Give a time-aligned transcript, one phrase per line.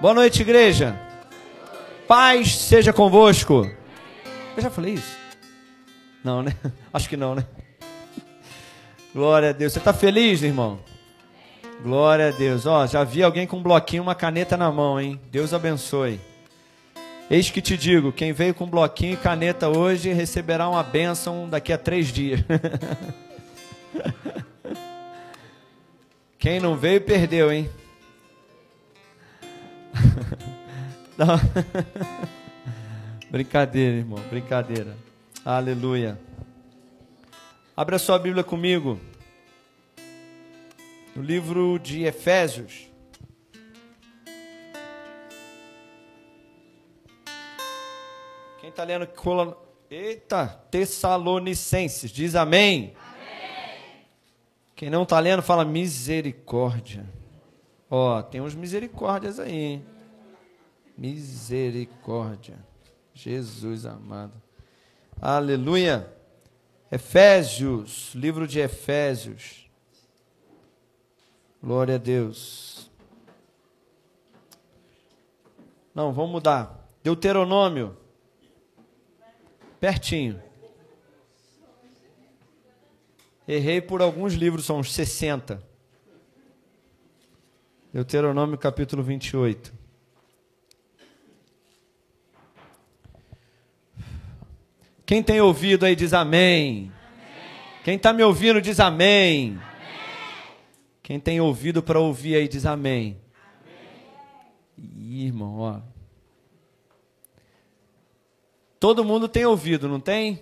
[0.00, 0.98] Boa noite, igreja.
[2.08, 3.70] Paz seja convosco.
[4.56, 5.16] Eu já falei isso?
[6.24, 6.56] Não, né?
[6.92, 7.46] Acho que não, né?
[9.14, 9.72] Glória a Deus.
[9.72, 10.80] Você está feliz, irmão?
[11.82, 12.66] Glória a Deus.
[12.66, 15.20] Ó, já vi alguém com um bloquinho, uma caneta na mão, hein?
[15.30, 16.20] Deus abençoe.
[17.30, 21.72] Eis que te digo: quem veio com bloquinho e caneta hoje receberá uma bênção daqui
[21.72, 22.40] a três dias.
[26.42, 27.70] quem não veio, perdeu, hein?
[31.16, 31.38] Não.
[33.30, 34.96] Brincadeira, irmão, brincadeira.
[35.44, 36.18] Aleluia.
[37.76, 38.98] Abra sua Bíblia comigo.
[41.14, 42.90] No livro de Efésios.
[48.60, 49.08] Quem está lendo?
[49.88, 52.10] Eita, Tessalonicenses.
[52.10, 52.96] Diz amém.
[52.96, 53.11] amém.
[54.82, 57.08] Quem não está lendo, fala misericórdia.
[57.88, 59.54] Ó, tem uns misericórdias aí.
[59.54, 59.86] Hein?
[60.98, 62.58] Misericórdia.
[63.14, 64.42] Jesus amado.
[65.20, 66.12] Aleluia.
[66.90, 69.70] Efésios, livro de Efésios.
[71.62, 72.90] Glória a Deus.
[75.94, 76.88] Não, vamos mudar.
[77.04, 77.96] Deuteronômio.
[79.78, 80.42] Pertinho.
[83.46, 85.62] Errei por alguns livros, são uns 60.
[87.92, 89.72] Deuteronômio capítulo 28.
[95.04, 96.90] Quem tem ouvido aí diz amém.
[96.90, 96.92] amém.
[97.84, 99.50] Quem está me ouvindo diz amém.
[99.50, 99.60] amém.
[101.02, 103.20] Quem tem ouvido para ouvir aí diz amém.
[104.78, 104.90] amém.
[104.96, 105.80] Ih, irmão, ó.
[108.78, 110.40] Todo mundo tem ouvido, não tem?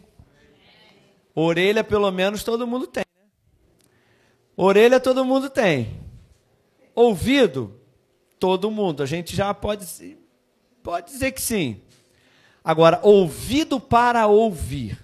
[1.40, 3.04] Orelha, pelo menos, todo mundo tem.
[3.16, 3.24] Né?
[4.56, 6.00] Orelha, todo mundo tem.
[6.94, 7.80] Ouvido,
[8.38, 9.02] todo mundo.
[9.02, 10.16] A gente já pode,
[10.82, 11.80] pode dizer que sim.
[12.62, 14.98] Agora, ouvido para ouvir.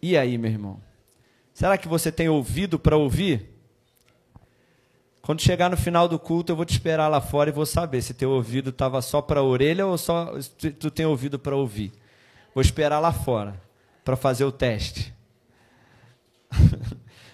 [0.00, 0.80] E aí, meu irmão?
[1.54, 3.52] Será que você tem ouvido para ouvir?
[5.20, 8.02] Quando chegar no final do culto, eu vou te esperar lá fora e vou saber
[8.02, 10.32] se teu ouvido estava só para a orelha ou só
[10.80, 11.92] tu tem ouvido para ouvir.
[12.52, 13.60] Vou esperar lá fora
[14.04, 15.14] para fazer o teste.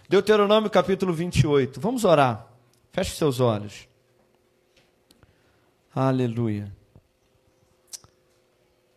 [0.08, 1.78] Deuteronômio capítulo 28.
[1.78, 2.46] Vamos orar.
[2.90, 3.86] Feche seus olhos.
[5.94, 6.74] Aleluia.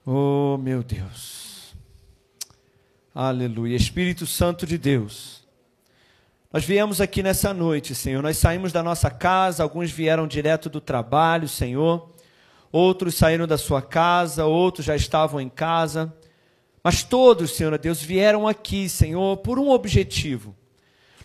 [0.05, 1.75] Oh, meu Deus.
[3.13, 3.75] Aleluia.
[3.75, 5.45] Espírito Santo de Deus.
[6.53, 8.23] Nós viemos aqui nessa noite, Senhor.
[8.23, 12.09] Nós saímos da nossa casa, alguns vieram direto do trabalho, Senhor.
[12.71, 16.13] Outros saíram da sua casa, outros já estavam em casa.
[16.81, 20.55] Mas todos, Senhor Deus, vieram aqui, Senhor, por um objetivo.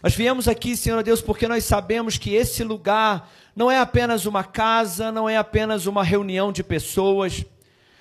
[0.06, 4.44] Nós viemos aqui, Senhor Deus, porque nós sabemos que esse lugar não é apenas uma
[4.44, 7.44] casa, não é apenas uma reunião de pessoas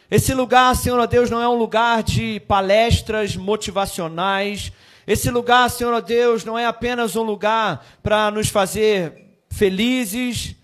[0.09, 4.71] esse lugar, Senhor Deus, não é um lugar de palestras motivacionais.
[5.07, 10.55] Esse lugar, Senhor Deus, não é apenas um lugar para nos fazer felizes,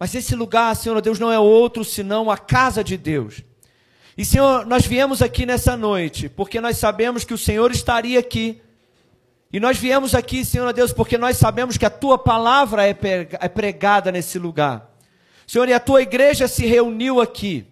[0.00, 3.42] mas esse lugar, Senhor Deus, não é outro senão a casa de Deus.
[4.16, 8.62] E, Senhor, nós viemos aqui nessa noite porque nós sabemos que o Senhor estaria aqui.
[9.56, 13.48] E nós viemos aqui, Senhor Deus, porque nós sabemos que a tua palavra é, é
[13.48, 14.94] pregada nesse lugar.
[15.46, 17.66] Senhor, e a tua igreja se reuniu aqui.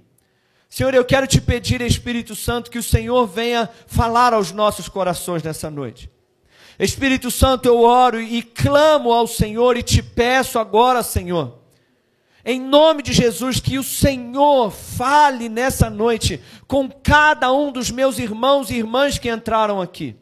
[0.66, 5.42] Senhor, eu quero te pedir, Espírito Santo, que o Senhor venha falar aos nossos corações
[5.42, 6.10] nessa noite.
[6.78, 11.58] Espírito Santo, eu oro e clamo ao Senhor e te peço agora, Senhor,
[12.46, 18.18] em nome de Jesus, que o Senhor fale nessa noite com cada um dos meus
[18.18, 20.16] irmãos e irmãs que entraram aqui.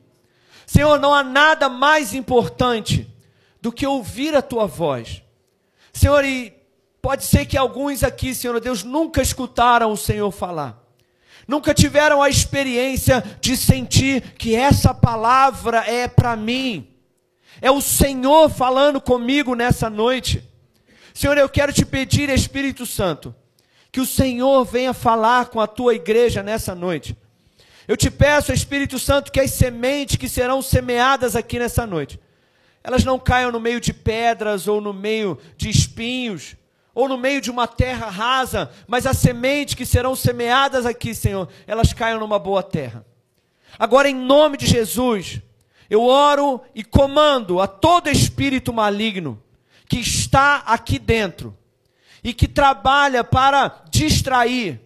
[0.72, 3.09] Senhor, não há nada mais importante
[3.60, 5.22] do que ouvir a tua voz.
[5.93, 6.62] Senhor, e
[7.03, 10.81] Pode ser que alguns aqui, Senhor Deus, nunca escutaram o Senhor falar.
[11.49, 16.87] Nunca tiveram a experiência de sentir que essa palavra é para mim.
[17.60, 20.48] É o Senhor falando comigo nessa noite.
[21.13, 23.34] Senhor, eu quero te pedir, Espírito Santo,
[23.91, 27.16] que o Senhor venha falar com a tua igreja nessa noite.
[27.86, 32.18] Eu te peço, Espírito Santo, que as sementes que serão semeadas aqui nessa noite,
[32.82, 36.56] elas não caiam no meio de pedras ou no meio de espinhos,
[36.94, 41.48] ou no meio de uma terra rasa, mas as sementes que serão semeadas aqui, Senhor,
[41.66, 43.04] elas caiam numa boa terra.
[43.78, 45.40] Agora, em nome de Jesus,
[45.88, 49.42] eu oro e comando a todo espírito maligno
[49.88, 51.56] que está aqui dentro
[52.22, 54.80] e que trabalha para distrair,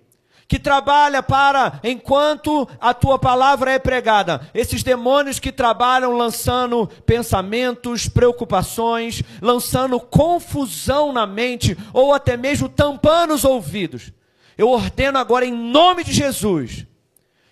[0.49, 4.49] que trabalha para enquanto a tua palavra é pregada.
[4.55, 13.35] Esses demônios que trabalham lançando pensamentos, preocupações, lançando confusão na mente ou até mesmo tampando
[13.35, 14.13] os ouvidos.
[14.57, 16.87] Eu ordeno agora em nome de Jesus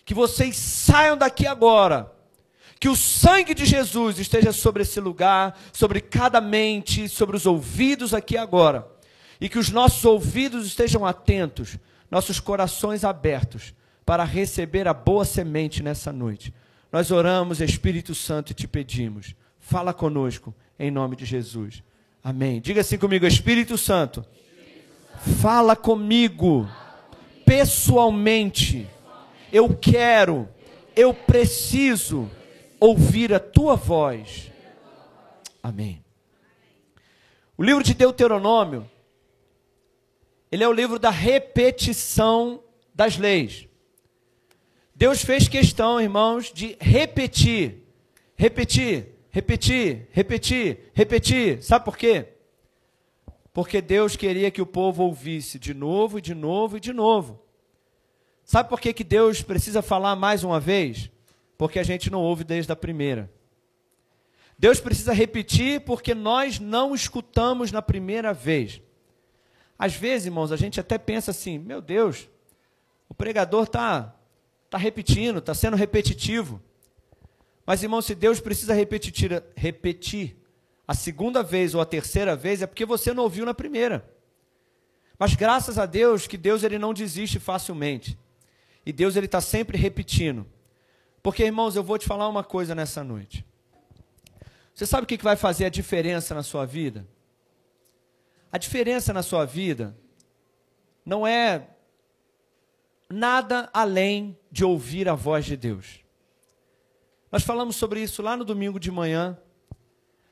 [0.04, 2.12] que vocês saiam daqui agora.
[2.78, 8.12] Que o sangue de Jesus esteja sobre esse lugar, sobre cada mente, sobre os ouvidos
[8.12, 8.86] aqui agora.
[9.40, 11.78] E que os nossos ouvidos estejam atentos
[12.14, 13.74] nossos corações abertos
[14.06, 16.54] para receber a boa semente nessa noite.
[16.92, 21.82] Nós oramos, Espírito Santo, e te pedimos, fala conosco, em nome de Jesus.
[22.22, 22.60] Amém.
[22.60, 24.24] Diga assim comigo, Espírito Santo,
[25.42, 26.68] fala comigo,
[27.44, 28.88] pessoalmente.
[29.52, 30.48] Eu quero,
[30.94, 32.30] eu preciso
[32.78, 34.52] ouvir a tua voz.
[35.60, 36.00] Amém.
[37.58, 38.88] O livro de Deuteronômio
[40.54, 42.62] ele é o livro da repetição
[42.94, 43.66] das leis.
[44.94, 47.82] Deus fez questão, irmãos, de repetir,
[48.36, 51.60] repetir, repetir, repetir, repetir.
[51.60, 52.28] Sabe por quê?
[53.52, 57.42] Porque Deus queria que o povo ouvisse de novo, e de novo e de novo.
[58.44, 61.10] Sabe por que, que Deus precisa falar mais uma vez?
[61.58, 63.28] Porque a gente não ouve desde a primeira.
[64.56, 68.80] Deus precisa repetir porque nós não escutamos na primeira vez.
[69.84, 72.26] Às vezes, irmãos, a gente até pensa assim: meu Deus,
[73.06, 74.16] o pregador está
[74.70, 76.58] tá repetindo, está sendo repetitivo.
[77.66, 80.38] Mas, irmão, se Deus precisa repetir, repetir
[80.88, 84.10] a segunda vez ou a terceira vez, é porque você não ouviu na primeira.
[85.18, 88.18] Mas graças a Deus que Deus ele não desiste facilmente.
[88.86, 90.46] E Deus ele está sempre repetindo.
[91.22, 93.44] Porque, irmãos, eu vou te falar uma coisa nessa noite.
[94.74, 97.06] Você sabe o que vai fazer a diferença na sua vida?
[98.54, 99.98] A diferença na sua vida
[101.04, 101.70] não é
[103.10, 106.04] nada além de ouvir a voz de Deus.
[107.32, 109.36] Nós falamos sobre isso lá no domingo de manhã.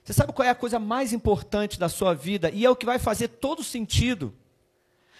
[0.05, 2.87] Você sabe qual é a coisa mais importante da sua vida e é o que
[2.87, 4.33] vai fazer todo sentido.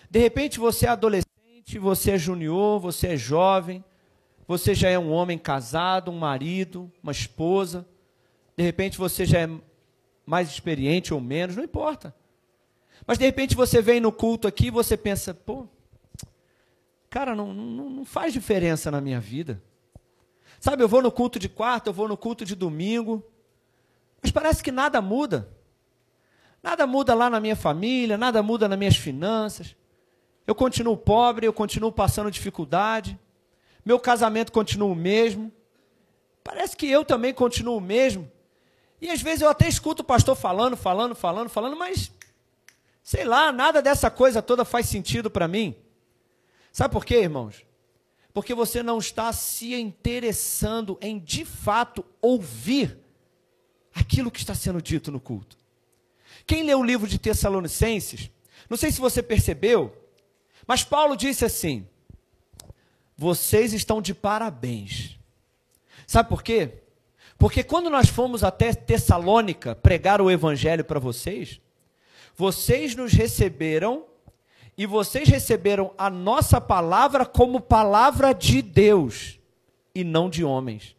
[0.09, 3.85] De repente você é adolescente, você é junior, você é jovem,
[4.47, 7.85] você já é um homem casado, um marido, uma esposa.
[8.57, 9.51] De repente você já é
[10.25, 12.15] mais experiente ou menos, não importa.
[13.07, 15.67] Mas de repente você vem no culto aqui e você pensa, pô,
[17.11, 19.63] cara, não, não, não faz diferença na minha vida.
[20.61, 23.25] Sabe, eu vou no culto de quarta, eu vou no culto de domingo,
[24.23, 25.49] mas parece que nada muda.
[26.63, 29.75] Nada muda lá na minha família, nada muda nas minhas finanças.
[30.47, 33.19] Eu continuo pobre, eu continuo passando dificuldade.
[33.85, 35.51] Meu casamento continua o mesmo.
[36.45, 38.31] Parece que eu também continuo o mesmo.
[39.01, 42.13] E às vezes eu até escuto o pastor falando, falando, falando, falando, mas
[43.03, 45.75] Sei lá, nada dessa coisa toda faz sentido para mim.
[46.71, 47.67] Sabe por quê, irmãos?
[48.33, 52.99] Porque você não está se interessando em de fato ouvir
[53.95, 55.59] aquilo que está sendo dito no culto.
[56.47, 58.31] Quem leu o livro de Tessalonicenses,
[58.71, 59.95] não sei se você percebeu,
[60.67, 61.87] mas Paulo disse assim:
[63.17, 65.19] vocês estão de parabéns.
[66.07, 66.83] Sabe por quê?
[67.39, 71.61] Porque quando nós fomos até Tessalônica pregar o evangelho para vocês,
[72.37, 74.07] vocês nos receberam
[74.77, 79.39] e vocês receberam a nossa palavra como palavra de Deus
[79.95, 80.97] e não de homens.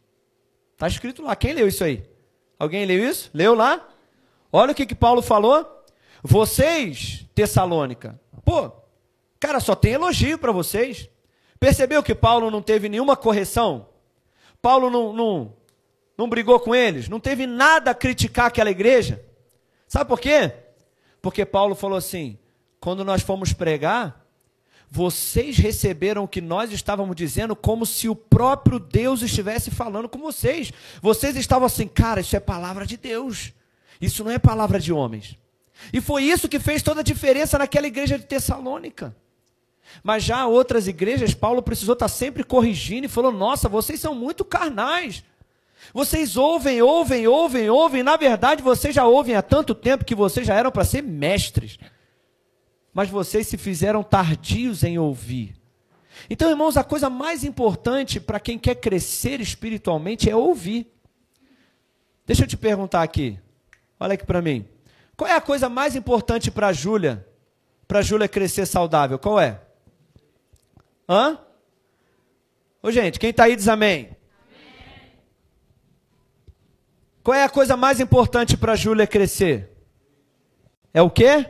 [0.74, 1.36] Está escrito lá.
[1.36, 2.04] Quem leu isso aí?
[2.60, 3.30] Alguém leu isso?
[3.34, 3.90] Leu lá?
[4.52, 5.84] Olha o que, que Paulo falou.
[6.22, 8.72] Vocês, Tessalônica, pô,
[9.40, 11.10] cara, só tem elogio para vocês.
[11.60, 13.88] Percebeu que Paulo não teve nenhuma correção?
[14.62, 15.54] Paulo não, não,
[16.18, 17.10] não brigou com eles?
[17.10, 19.24] Não teve nada a criticar aquela igreja?
[19.88, 20.63] Sabe por quê?
[21.24, 22.38] Porque Paulo falou assim:
[22.82, 24.28] quando nós fomos pregar,
[24.92, 30.20] vocês receberam o que nós estávamos dizendo como se o próprio Deus estivesse falando com
[30.20, 30.74] vocês.
[31.02, 33.54] Vocês estavam assim, cara, isso é palavra de Deus.
[34.02, 35.40] Isso não é palavra de homens.
[35.94, 39.16] E foi isso que fez toda a diferença naquela igreja de Tessalônica.
[40.04, 44.44] Mas já outras igrejas, Paulo precisou estar sempre corrigindo e falou: Nossa, vocês são muito
[44.44, 45.24] carnais.
[45.92, 48.04] Vocês ouvem, ouvem, ouvem, ouvem.
[48.04, 51.78] Na verdade, vocês já ouvem há tanto tempo que vocês já eram para ser mestres.
[52.94, 55.56] Mas vocês se fizeram tardios em ouvir.
[56.30, 60.88] Então, irmãos, a coisa mais importante para quem quer crescer espiritualmente é ouvir.
[62.26, 63.40] Deixa eu te perguntar aqui.
[64.00, 64.66] Olha aqui para mim.
[65.18, 67.28] Qual é a coisa mais importante para a Júlia?
[67.88, 69.20] Para a Júlia crescer saudável?
[69.20, 69.60] Qual é?
[71.08, 71.38] Hã?
[72.82, 74.16] Ô, gente, quem está aí diz amém.
[77.24, 79.70] Qual é a coisa mais importante para a Júlia crescer?
[80.94, 81.50] É o quê?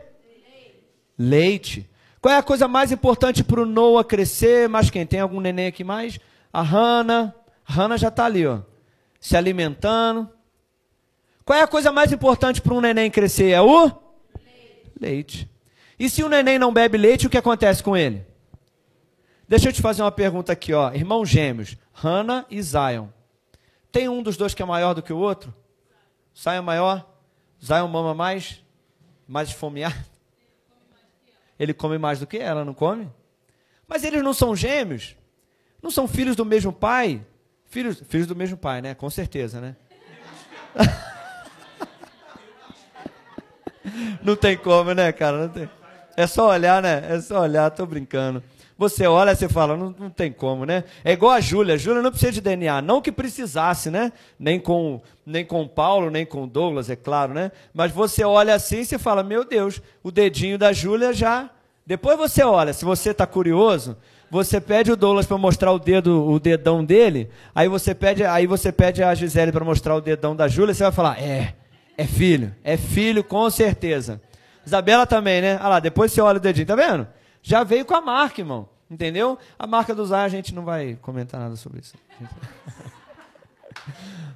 [1.18, 1.90] Leite.
[2.22, 4.70] Qual é a coisa mais importante para o Noah crescer?
[4.70, 5.06] Mas quem?
[5.06, 6.20] Tem algum neném aqui mais?
[6.54, 7.34] A Hannah.
[7.66, 8.60] A já está ali, ó,
[9.20, 10.30] se alimentando.
[11.46, 13.50] Qual é a coisa mais importante para um neném crescer?
[13.50, 14.92] É o leite.
[15.00, 15.50] leite.
[15.98, 18.26] E se o neném não bebe leite, o que acontece com ele?
[19.48, 20.94] Deixa eu te fazer uma pergunta aqui, ó.
[20.94, 23.08] Irmãos gêmeos, Hannah e Zion.
[23.92, 25.54] Tem um dos dois que é maior do que o outro?
[26.46, 27.10] É maior?
[27.64, 28.62] Zion mama mais?
[29.28, 29.96] Mais esfomeado?
[31.58, 33.10] Ele come mais do que ela, não come?
[33.88, 35.16] Mas eles não são gêmeos?
[35.82, 37.26] Não são filhos do mesmo pai?
[37.66, 38.96] Filhos, filhos do mesmo pai, né?
[38.96, 39.76] Com certeza, né?
[44.24, 45.38] não tem como, né, cara?
[45.38, 45.70] Não tem.
[46.16, 47.04] É só olhar, né?
[47.10, 48.44] É só olhar, tô brincando.
[48.78, 50.84] Você olha, você fala, não, não tem como, né?
[51.04, 51.78] É igual a Júlia.
[51.78, 52.82] Júlia não precisa de DNA.
[52.82, 54.12] Não que precisasse, né?
[54.40, 57.52] Nem com, nem com Paulo, nem com Douglas, é claro, né?
[57.74, 61.50] Mas você olha assim e você fala, meu Deus, o dedinho da Júlia já.
[61.86, 63.98] Depois você olha, se você está curioso,
[64.32, 68.48] você pede o Douglas para mostrar o dedo, o dedão dele, aí você pede, aí
[68.48, 71.54] você pede a Gisele para mostrar o dedão da Júlia, você vai falar, é,
[71.96, 74.20] é filho, é filho com certeza.
[74.66, 75.58] Isabela também, né?
[75.60, 77.06] Olha lá, depois você olha o dedinho, tá vendo?
[77.44, 78.70] Já veio com a marca, irmão.
[78.90, 79.38] Entendeu?
[79.60, 81.96] A marca do Zay, a gente não vai comentar nada sobre isso.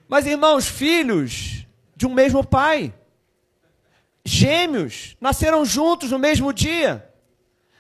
[0.08, 2.94] Mas, irmãos, filhos de um mesmo pai,
[4.26, 7.10] gêmeos, nasceram juntos no mesmo dia.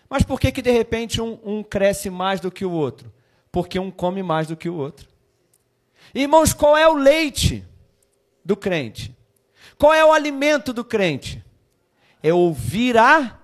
[0.09, 3.11] Mas por que, que de repente um, um cresce mais do que o outro?
[3.51, 5.09] Porque um come mais do que o outro.
[6.15, 7.65] Irmãos, qual é o leite
[8.45, 9.13] do crente?
[9.77, 11.43] Qual é o alimento do crente?
[12.23, 13.37] É ouvir a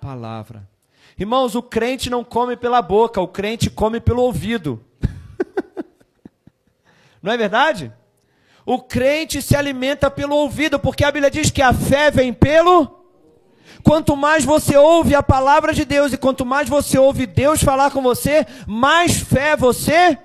[0.00, 0.75] palavra.
[1.18, 4.84] Irmãos, o crente não come pela boca, o crente come pelo ouvido.
[7.22, 7.90] não é verdade?
[8.66, 13.00] O crente se alimenta pelo ouvido, porque a Bíblia diz que a fé vem pelo.
[13.82, 17.90] Quanto mais você ouve a palavra de Deus e quanto mais você ouve Deus falar
[17.92, 20.18] com você, mais fé você.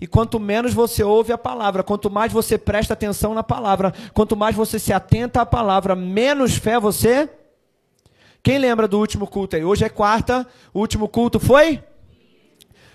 [0.00, 4.34] E quanto menos você ouve a palavra, quanto mais você presta atenção na palavra, quanto
[4.34, 7.28] mais você se atenta à palavra, menos fé você
[8.44, 9.64] quem lembra do último culto aí?
[9.64, 11.82] Hoje é quarta, o último culto foi?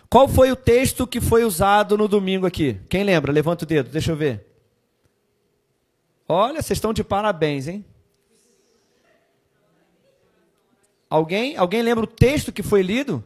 [0.08, 2.80] Qual foi o texto que foi usado no domingo aqui?
[2.88, 3.32] Quem lembra?
[3.32, 4.46] Levanta o dedo, deixa eu ver.
[6.28, 7.84] Olha, vocês estão de parabéns, hein?
[11.10, 11.58] Alguém?
[11.58, 13.24] Alguém lembra o texto que foi lido?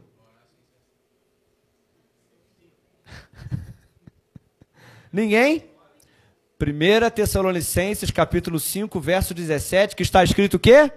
[5.12, 5.66] Ninguém?
[6.58, 10.90] 1 Tessalonicenses, capítulo 5, verso 17, que está escrito o quê?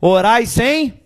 [0.00, 1.02] Orai sem.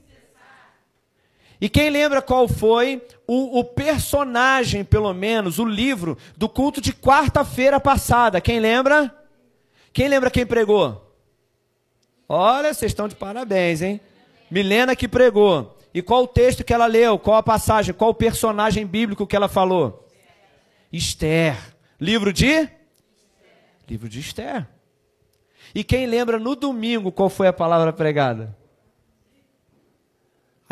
[1.60, 6.92] E quem lembra qual foi o, o, personagem, pelo menos, o livro do culto de
[6.92, 8.40] quarta-feira passada?
[8.40, 9.14] Quem lembra?
[9.92, 11.14] Quem lembra quem pregou?
[12.28, 14.00] Olha, vocês estão de parabéns, hein?
[14.50, 15.78] Milena que pregou.
[15.94, 17.18] E qual o texto que ela leu?
[17.18, 17.94] Qual a passagem?
[17.94, 20.08] Qual o personagem bíblico que ela falou?
[20.92, 21.56] Esther.
[22.00, 22.68] Livro de?
[23.88, 24.66] Livro de Esther.
[25.74, 28.56] E quem lembra no domingo qual foi a palavra pregada?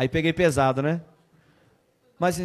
[0.01, 0.99] Aí peguei pesado, né?
[2.17, 2.41] Mas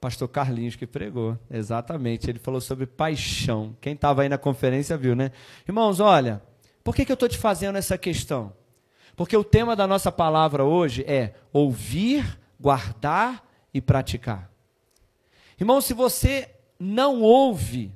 [0.00, 2.30] pastor Carlinhos que pregou, exatamente.
[2.30, 3.76] Ele falou sobre paixão.
[3.80, 5.32] Quem estava aí na conferência viu, né?
[5.66, 6.40] Irmãos, olha,
[6.84, 8.52] por que, que eu estou te fazendo essa questão?
[9.16, 14.48] Porque o tema da nossa palavra hoje é ouvir, guardar e praticar.
[15.58, 16.48] Irmão, se você
[16.78, 17.92] não ouve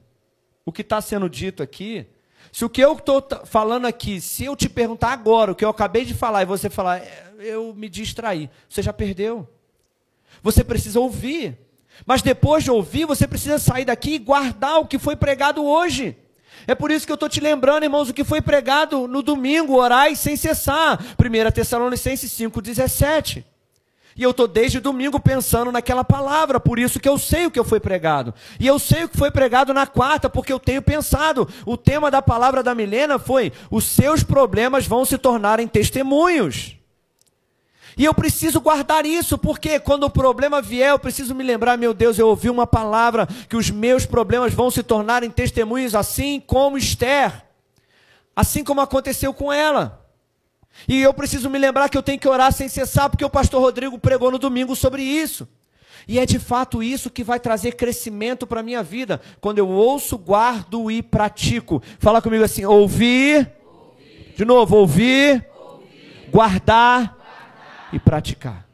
[0.65, 2.05] o que está sendo dito aqui,
[2.53, 5.69] se o que eu estou falando aqui, se eu te perguntar agora o que eu
[5.69, 9.49] acabei de falar e você falar, é, eu me distraí, você já perdeu.
[10.43, 11.59] Você precisa ouvir.
[12.07, 16.17] Mas depois de ouvir, você precisa sair daqui e guardar o que foi pregado hoje.
[16.67, 19.77] É por isso que eu estou te lembrando, irmãos, o que foi pregado no domingo,
[19.77, 20.99] orai sem cessar.
[21.19, 23.45] 1 Tessalonicenses 5,17.
[24.17, 27.63] E eu estou desde domingo pensando naquela palavra, por isso que eu sei o que
[27.63, 28.35] foi pregado.
[28.59, 31.49] E eu sei o que foi pregado na quarta, porque eu tenho pensado.
[31.65, 36.77] O tema da palavra da Milena foi: os seus problemas vão se tornarem testemunhos.
[37.97, 41.93] E eu preciso guardar isso, porque quando o problema vier, eu preciso me lembrar, meu
[41.93, 46.79] Deus, eu ouvi uma palavra que os meus problemas vão se tornarem testemunhos, assim como
[46.79, 47.45] Esther,
[48.35, 50.00] assim como aconteceu com ela.
[50.89, 53.61] E eu preciso me lembrar que eu tenho que orar sem cessar, porque o pastor
[53.61, 55.47] Rodrigo pregou no domingo sobre isso.
[56.09, 59.69] E é de fato isso que vai trazer crescimento para a minha vida, quando eu
[59.69, 61.83] ouço, guardo e pratico.
[61.99, 64.35] Fala comigo assim: ouvir, ouvir.
[64.37, 66.29] de novo, ouvir, ouvir.
[66.31, 68.67] Guardar, guardar, e praticar.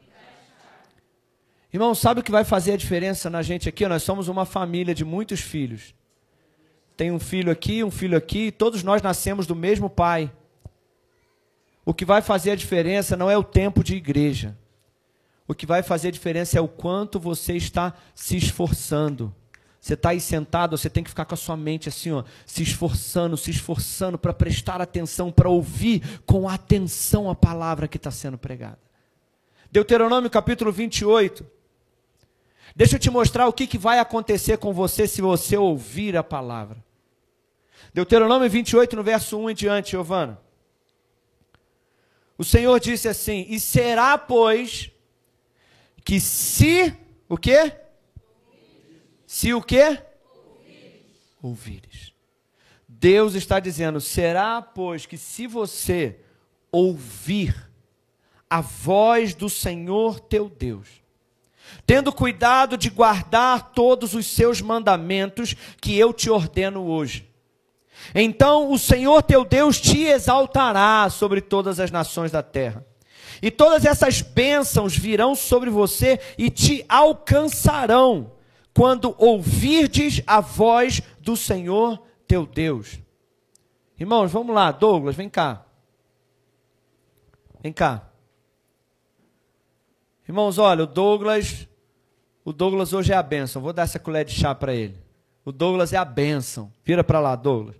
[1.71, 3.85] Irmão, sabe o que vai fazer a diferença na gente aqui?
[3.87, 5.93] Nós somos uma família de muitos filhos.
[6.95, 10.31] Tem um filho aqui, um filho aqui, todos nós nascemos do mesmo pai.
[11.87, 14.57] O que vai fazer a diferença não é o tempo de igreja.
[15.47, 19.33] O que vai fazer a diferença é o quanto você está se esforçando.
[19.79, 22.61] Você está aí sentado, você tem que ficar com a sua mente assim, ó, se
[22.61, 28.37] esforçando, se esforçando para prestar atenção, para ouvir com atenção a palavra que está sendo
[28.37, 28.79] pregada.
[29.71, 31.45] Deuteronômio capítulo 28.
[32.75, 36.23] Deixa eu te mostrar o que, que vai acontecer com você se você ouvir a
[36.23, 36.83] palavra.
[37.93, 40.46] Deuteronômio 28, no verso 1 em diante, Giovana.
[42.37, 44.91] O Senhor disse assim: E será, pois,
[46.05, 46.93] que se
[47.27, 47.73] o quê?
[49.25, 50.01] Se o quê?
[50.33, 51.03] Ouvires.
[51.41, 52.13] Ouvires.
[52.87, 56.19] Deus está dizendo: será, pois, que se você
[56.71, 57.69] ouvir
[58.49, 60.87] a voz do Senhor teu Deus,
[61.85, 67.27] tendo cuidado de guardar todos os seus mandamentos que eu te ordeno hoje,
[68.13, 72.85] então o Senhor teu Deus te exaltará sobre todas as nações da terra.
[73.41, 78.31] E todas essas bênçãos virão sobre você e te alcançarão
[78.73, 82.99] quando ouvirdes a voz do Senhor teu Deus.
[83.99, 85.65] Irmãos, vamos lá, Douglas, vem cá.
[87.61, 88.07] Vem cá.
[90.27, 91.67] Irmãos, olha, o Douglas,
[92.43, 93.61] o Douglas hoje é a bênção.
[93.61, 94.97] Vou dar essa colher de chá para ele.
[95.43, 96.71] O Douglas é a bênção.
[96.83, 97.75] Vira para lá, Douglas.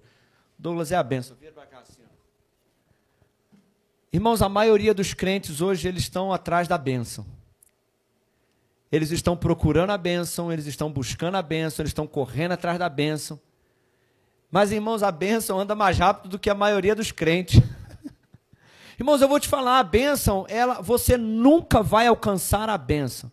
[0.57, 1.35] Douglas é a bênção.
[1.39, 2.01] Vira para cá assim.
[4.11, 7.25] Irmãos, a maioria dos crentes hoje eles estão atrás da bênção.
[8.91, 12.87] Eles estão procurando a bênção, eles estão buscando a bênção, eles estão correndo atrás da
[12.87, 13.39] bênção.
[14.49, 17.61] Mas, irmãos, a bênção anda mais rápido do que a maioria dos crentes.
[18.97, 23.29] irmãos, eu vou te falar, a bênção, ela, você nunca vai alcançar a bênção.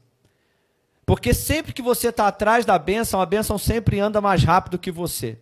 [1.06, 4.90] Porque sempre que você está atrás da bênção, a bênção sempre anda mais rápido que
[4.90, 5.38] você.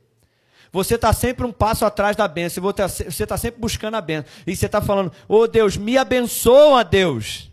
[0.73, 2.63] Você está sempre um passo atrás da bênção.
[2.63, 4.33] Você está sempre buscando a bênção.
[4.47, 7.53] E você está falando, oh Deus, me abençoa, Deus.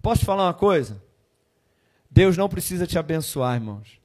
[0.00, 1.02] Posso te falar uma coisa?
[2.08, 3.98] Deus não precisa te abençoar, irmãos.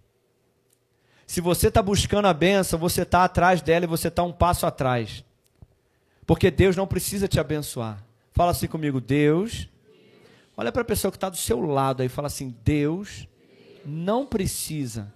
[1.27, 4.65] Se você está buscando a benção, você está atrás dela e você está um passo
[4.65, 5.23] atrás.
[6.25, 8.03] Porque Deus não precisa te abençoar.
[8.31, 9.69] Fala assim comigo, Deus.
[10.57, 13.27] Olha para a pessoa que está do seu lado aí, fala assim: Deus
[13.85, 15.11] não precisa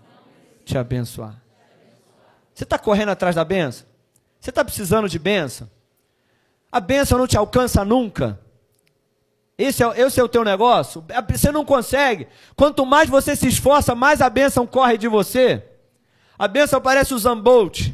[0.64, 1.42] te abençoar.
[2.58, 3.86] Você está correndo atrás da benção?
[4.39, 5.70] Você está precisando de benção?
[6.72, 8.39] A benção não te alcança nunca.
[9.56, 11.06] Esse é, esse é o teu negócio?
[11.30, 12.28] Você não consegue.
[12.56, 15.63] Quanto mais você se esforça, mais a bênção corre de você.
[16.36, 17.91] A bênção parece o Zambolt.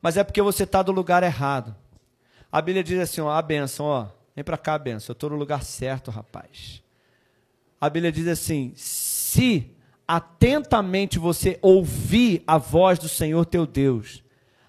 [0.00, 1.74] Mas é porque você está do lugar errado.
[2.50, 5.10] A Bíblia diz assim: ó, a bênção, ó, vem para cá, a bênção.
[5.10, 6.80] Eu estou no lugar certo, rapaz.
[7.80, 9.68] A Bíblia diz assim: se
[10.12, 14.22] atentamente você ouvir a voz do Senhor teu Deus,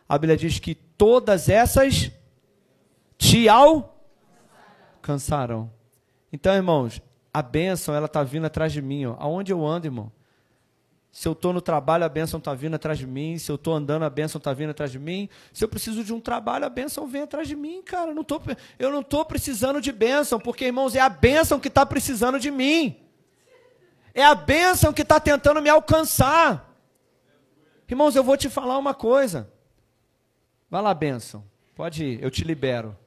[0.08, 2.10] a Bíblia diz que todas essas
[3.18, 3.94] te ao
[5.02, 5.70] cansarão.
[6.32, 7.02] Então, irmãos,
[7.34, 9.06] a bênção, ela está vindo atrás de mim.
[9.06, 9.18] Ó.
[9.20, 10.14] Aonde eu ando, irmão?
[11.12, 13.38] Se eu estou no trabalho, a bênção está vindo atrás de mim.
[13.38, 15.28] Se eu estou andando, a bênção está vindo atrás de mim.
[15.52, 18.12] Se eu preciso de um trabalho, a bênção vem atrás de mim, cara.
[18.12, 18.42] Eu não tô,
[18.80, 22.50] eu não estou precisando de bênção, porque, irmãos, é a bênção que está precisando de
[22.50, 23.03] mim.
[24.14, 26.72] É a bênção que está tentando me alcançar.
[27.90, 29.52] Irmãos, eu vou te falar uma coisa.
[30.70, 31.44] Vai lá, bênção.
[31.76, 32.98] Pode ir, eu te libero.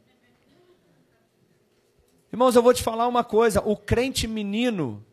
[2.32, 5.04] Irmãos, eu vou te falar uma coisa: o crente menino,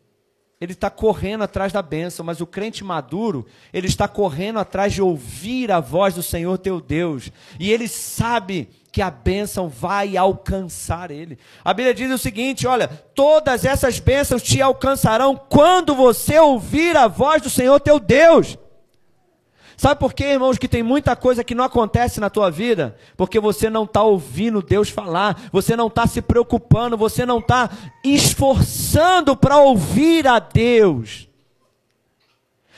[0.60, 5.00] ele está correndo atrás da bênção, mas o crente maduro, ele está correndo atrás de
[5.00, 11.10] ouvir a voz do Senhor teu Deus, e ele sabe que a bênção vai alcançar
[11.10, 11.36] ele.
[11.64, 17.08] A Bíblia diz o seguinte: olha, todas essas bênçãos te alcançarão quando você ouvir a
[17.08, 18.56] voz do Senhor teu Deus.
[19.76, 22.96] Sabe por quê, irmãos, que tem muita coisa que não acontece na tua vida?
[23.16, 27.68] Porque você não está ouvindo Deus falar, você não está se preocupando, você não está
[28.04, 31.28] esforçando para ouvir a Deus.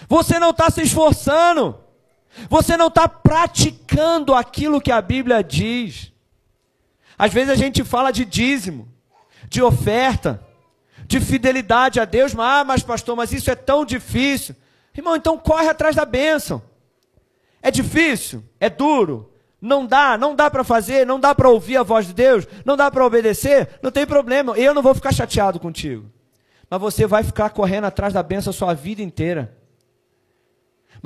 [0.09, 1.79] Você não está se esforçando,
[2.49, 6.13] você não está praticando aquilo que a Bíblia diz.
[7.19, 8.89] Às vezes a gente fala de dízimo,
[9.49, 10.43] de oferta,
[11.07, 14.55] de fidelidade a Deus, mas, ah, mas pastor, mas isso é tão difícil.
[14.95, 16.63] Irmão, então corre atrás da bênção.
[17.63, 21.83] É difícil, é duro, não dá, não dá para fazer, não dá para ouvir a
[21.83, 25.59] voz de Deus, não dá para obedecer, não tem problema, eu não vou ficar chateado
[25.59, 26.11] contigo.
[26.69, 29.56] Mas você vai ficar correndo atrás da bênção a sua vida inteira.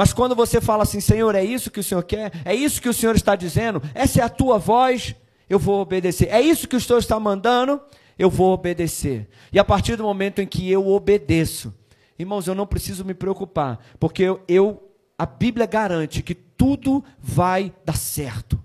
[0.00, 2.88] Mas quando você fala assim, Senhor, é isso que o Senhor quer, é isso que
[2.88, 5.14] o Senhor está dizendo, essa é a tua voz,
[5.46, 6.26] eu vou obedecer.
[6.30, 7.78] É isso que o Senhor está mandando,
[8.18, 9.28] eu vou obedecer.
[9.52, 11.74] E a partir do momento em que eu obedeço,
[12.18, 14.82] irmãos, eu não preciso me preocupar, porque eu, eu
[15.18, 18.58] a Bíblia garante que tudo vai dar certo.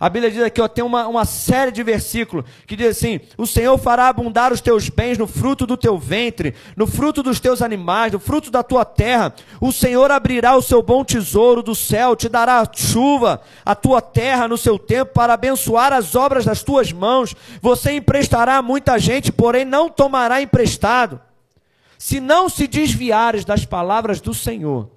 [0.00, 3.46] A Bíblia diz aqui, ó, tem uma, uma série de versículos que diz assim: O
[3.46, 7.60] Senhor fará abundar os teus bens no fruto do teu ventre, no fruto dos teus
[7.60, 9.34] animais, no fruto da tua terra.
[9.60, 14.48] O Senhor abrirá o seu bom tesouro do céu, te dará chuva, a tua terra
[14.48, 17.36] no seu tempo, para abençoar as obras das tuas mãos.
[17.60, 21.20] Você emprestará a muita gente, porém não tomará emprestado.
[21.98, 24.90] Se não se desviares das palavras do Senhor,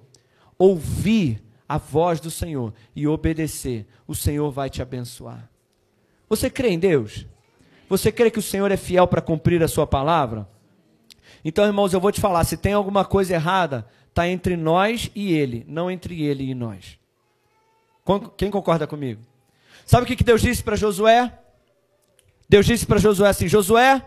[0.58, 5.48] ouvir a voz do Senhor e obedecer, o Senhor vai te abençoar.
[6.28, 7.26] Você crê em Deus?
[7.88, 10.48] Você crê que o Senhor é fiel para cumprir a sua palavra?
[11.44, 15.32] Então, irmãos, eu vou te falar: se tem alguma coisa errada, está entre nós e
[15.32, 16.98] Ele, não entre Ele e nós.
[18.36, 19.22] Quem concorda comigo?
[19.86, 21.32] Sabe o que Deus disse para Josué?
[22.48, 24.06] Deus disse para Josué assim: Josué,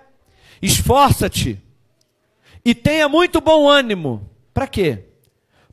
[0.61, 1.61] esforça-te
[2.63, 4.29] e tenha muito bom ânimo.
[4.53, 5.05] Para quê?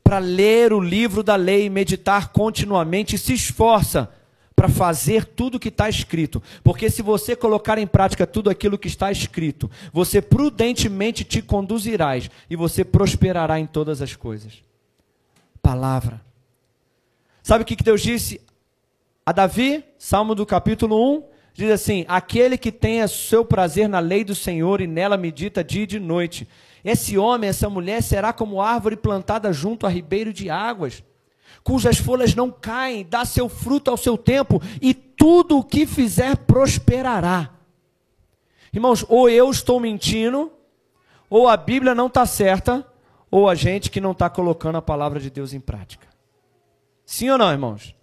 [0.05, 4.11] Para ler o livro da lei e meditar continuamente e se esforça
[4.55, 6.41] para fazer tudo o que está escrito.
[6.63, 12.29] Porque se você colocar em prática tudo aquilo que está escrito, você prudentemente te conduzirás
[12.47, 14.63] e você prosperará em todas as coisas.
[15.59, 16.21] Palavra.
[17.41, 18.39] Sabe o que Deus disse
[19.25, 19.83] a Davi?
[19.97, 21.23] Salmo do capítulo 1.
[21.55, 25.81] Diz assim: Aquele que tenha seu prazer na lei do Senhor e nela medita dia
[25.81, 26.47] e de noite,
[26.85, 31.03] esse homem, essa mulher será como árvore plantada junto a ribeiro de águas,
[31.63, 36.37] cujas folhas não caem, dá seu fruto ao seu tempo, e tudo o que fizer
[36.37, 37.49] prosperará.
[38.71, 40.51] Irmãos, ou eu estou mentindo,
[41.27, 42.85] ou a Bíblia não está certa,
[43.31, 46.07] ou a gente que não está colocando a palavra de Deus em prática.
[47.03, 47.95] Sim ou não, irmãos?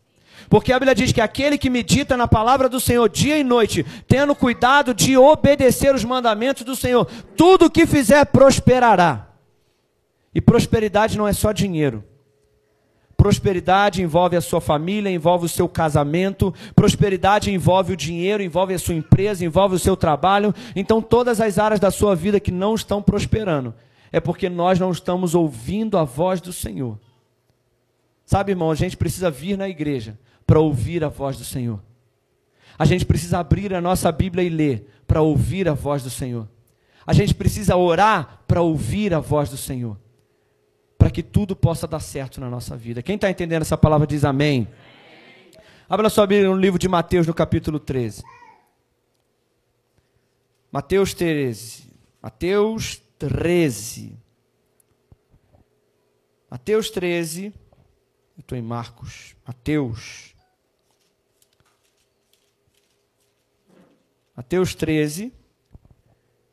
[0.53, 3.87] Porque a Bíblia diz que aquele que medita na palavra do Senhor dia e noite,
[4.07, 9.29] tendo cuidado de obedecer os mandamentos do Senhor, tudo o que fizer prosperará.
[10.35, 12.05] E prosperidade não é só dinheiro.
[13.17, 18.79] Prosperidade envolve a sua família, envolve o seu casamento, prosperidade envolve o dinheiro, envolve a
[18.79, 20.55] sua empresa, envolve o seu trabalho.
[20.77, 23.73] Então, todas as áreas da sua vida que não estão prosperando,
[24.13, 26.99] é porque nós não estamos ouvindo a voz do Senhor.
[28.27, 30.19] Sabe, irmão, a gente precisa vir na igreja
[30.53, 31.83] para ouvir a voz do Senhor.
[32.79, 36.47] A gente precisa abrir a nossa Bíblia e ler para ouvir a voz do Senhor.
[37.07, 39.99] A gente precisa orar para ouvir a voz do Senhor.
[40.99, 43.03] Para que tudo possa dar certo na nossa vida.
[43.03, 44.69] Quem está entendendo essa palavra diz amém.
[45.89, 48.23] Abra sua Bíblia no livro de Mateus, no capítulo 13.
[50.71, 51.91] Mateus 13.
[52.21, 54.19] Mateus 13.
[56.51, 57.47] Mateus 13.
[57.47, 59.35] Eu estou em Marcos.
[59.47, 60.32] Mateus
[64.43, 65.33] Mateus 13.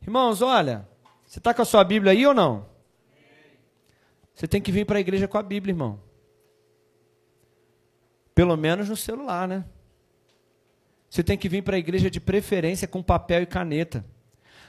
[0.03, 0.87] Irmãos, olha,
[1.25, 2.67] você está com a sua Bíblia aí ou não?
[4.31, 5.99] Você tem que vir para a igreja com a Bíblia, irmão.
[8.35, 9.65] Pelo menos no celular, né?
[11.09, 14.05] Você tem que vir para a igreja de preferência com papel e caneta.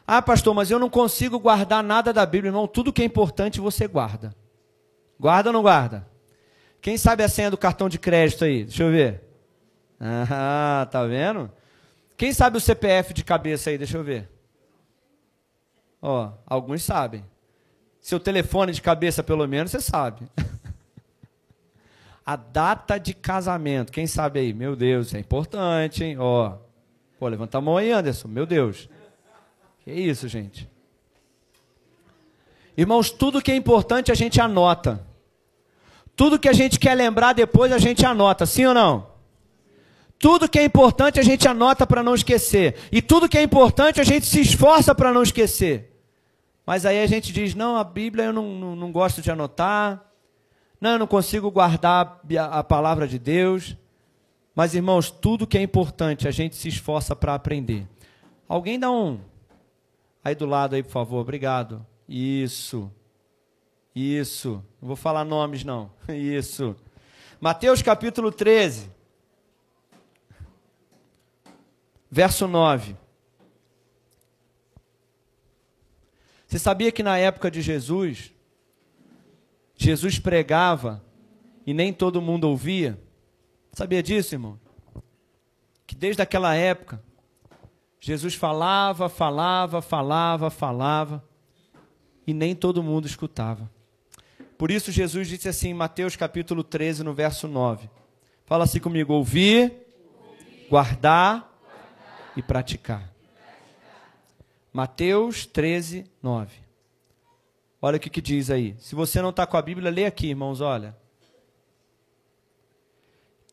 [0.06, 2.66] Ah, pastor, mas eu não consigo guardar nada da Bíblia, irmão.
[2.66, 4.34] Tudo que é importante você guarda.
[5.20, 6.08] Guarda ou não guarda?
[6.80, 8.64] Quem sabe a senha do cartão de crédito aí?
[8.64, 9.22] Deixa eu ver.
[10.00, 11.52] Ah, tá vendo?
[12.20, 13.78] Quem sabe o CPF de cabeça aí?
[13.78, 14.28] Deixa eu ver.
[16.02, 17.24] Ó, alguns sabem.
[17.98, 20.28] Seu telefone de cabeça, pelo menos, você sabe.
[22.22, 24.52] A data de casamento, quem sabe aí?
[24.52, 26.18] Meu Deus, é importante, hein?
[26.18, 26.58] Ó.
[27.18, 28.28] Pô, levanta a mão aí, Anderson.
[28.28, 28.86] Meu Deus.
[29.82, 30.68] Que isso, gente?
[32.76, 35.06] Irmãos, tudo que é importante a gente anota.
[36.14, 39.09] Tudo que a gente quer lembrar depois a gente anota, sim ou não?
[40.20, 42.76] Tudo que é importante a gente anota para não esquecer.
[42.92, 45.96] E tudo que é importante a gente se esforça para não esquecer.
[46.66, 50.04] Mas aí a gente diz: não, a Bíblia eu não, não, não gosto de anotar.
[50.78, 52.20] Não, eu não consigo guardar
[52.52, 53.74] a palavra de Deus.
[54.54, 57.88] Mas, irmãos, tudo que é importante a gente se esforça para aprender.
[58.46, 59.20] Alguém dá um.
[60.22, 61.20] Aí do lado aí, por favor.
[61.20, 61.84] Obrigado.
[62.06, 62.92] Isso.
[63.96, 64.62] Isso.
[64.82, 65.90] Não vou falar nomes, não.
[66.08, 66.76] Isso.
[67.40, 68.99] Mateus capítulo 13.
[72.10, 72.96] Verso 9.
[76.46, 78.32] Você sabia que na época de Jesus,
[79.76, 81.04] Jesus pregava
[81.64, 83.00] e nem todo mundo ouvia?
[83.72, 84.58] Sabia disso, irmão?
[85.86, 87.00] Que desde aquela época,
[88.00, 91.22] Jesus falava, falava, falava, falava
[92.26, 93.70] e nem todo mundo escutava.
[94.58, 97.88] Por isso Jesus disse assim em Mateus capítulo 13, no verso 9.
[98.44, 99.72] Fala assim comigo: ouvir,
[100.68, 101.49] guardar
[102.40, 103.12] e praticar.
[104.72, 106.56] Mateus 13, 9.
[107.82, 108.74] Olha o que, que diz aí.
[108.78, 110.96] Se você não está com a Bíblia, lê aqui, irmãos, olha.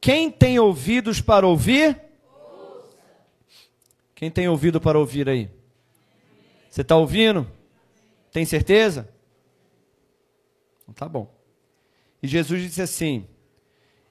[0.01, 2.01] Quem tem ouvidos para ouvir,
[4.15, 5.47] Quem tem ouvido para ouvir aí?
[6.71, 7.47] Você está ouvindo?
[8.31, 9.07] Tem certeza?
[10.81, 11.31] Então, tá bom.
[12.21, 13.27] E Jesus disse assim: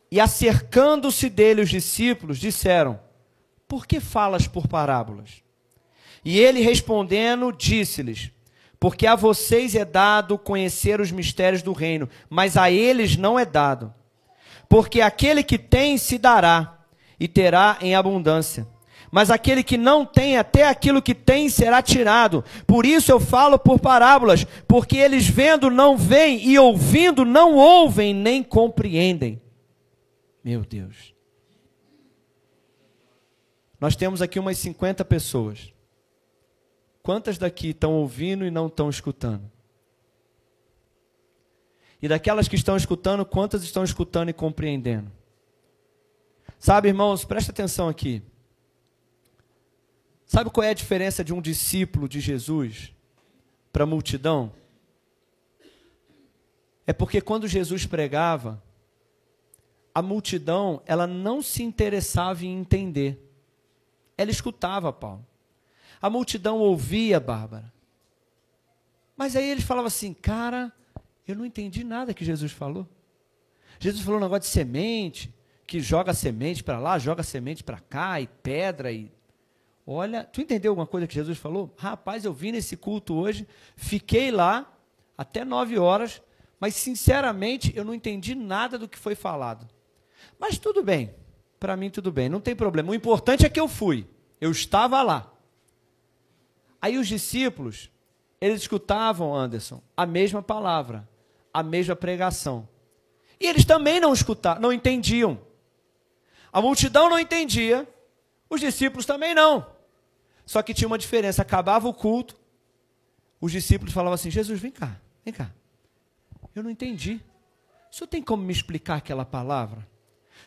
[0.09, 3.01] E acercando-se dele os discípulos, disseram:
[3.69, 5.43] Por que falas por parábolas?
[6.25, 8.31] E ele respondendo, disse-lhes:
[8.79, 13.45] Porque a vocês é dado conhecer os mistérios do reino, mas a eles não é
[13.45, 13.93] dado.
[14.69, 16.79] Porque aquele que tem se dará,
[17.19, 18.67] e terá em abundância
[19.11, 22.45] mas aquele que não tem, até aquilo que tem será tirado.
[22.67, 28.13] Por isso eu falo por parábolas, porque eles vendo não veem e ouvindo não ouvem
[28.13, 29.41] nem compreendem.
[30.45, 31.16] Meu Deus.
[33.81, 35.73] Nós temos aqui umas 50 pessoas.
[37.03, 39.51] Quantas daqui estão ouvindo e não estão escutando?
[42.01, 45.11] E daquelas que estão escutando, quantas estão escutando e compreendendo?
[46.59, 48.23] Sabe, irmãos, presta atenção aqui.
[50.25, 52.93] Sabe qual é a diferença de um discípulo de Jesus
[53.73, 54.53] para a multidão?
[56.87, 58.63] É porque quando Jesus pregava,
[59.95, 63.26] a multidão ela não se interessava em entender.
[64.17, 65.25] Ela escutava Paulo.
[66.01, 67.73] A multidão ouvia Bárbara.
[69.17, 70.73] Mas aí eles falavam assim, cara,
[71.27, 72.87] eu não entendi nada que Jesus falou.
[73.79, 75.35] Jesus falou um negócio de semente,
[75.67, 79.11] que joga semente para lá, joga semente para cá, e pedra, e
[79.87, 81.73] Olha, tu entendeu alguma coisa que Jesus falou?
[81.77, 84.77] Rapaz, eu vim nesse culto hoje, fiquei lá
[85.17, 86.21] até nove horas,
[86.59, 89.69] mas sinceramente eu não entendi nada do que foi falado.
[90.41, 91.15] Mas tudo bem,
[91.67, 92.93] para mim tudo bem, não tem problema.
[92.93, 94.07] O importante é que eu fui,
[94.41, 95.33] eu estava lá.
[96.81, 97.91] Aí os discípulos,
[98.41, 101.09] eles escutavam, Anderson, a mesma palavra,
[101.53, 102.69] a mesma pregação.
[103.41, 105.41] E eles também não escutavam, não entendiam.
[106.53, 107.85] A multidão não entendia,
[108.49, 109.67] os discípulos também não.
[110.45, 112.37] Só que tinha uma diferença: acabava o culto,
[113.41, 115.51] os discípulos falavam assim: Jesus, vem cá, vem cá.
[116.55, 117.21] Eu não entendi.
[117.91, 119.96] O senhor tem como me explicar aquela palavra?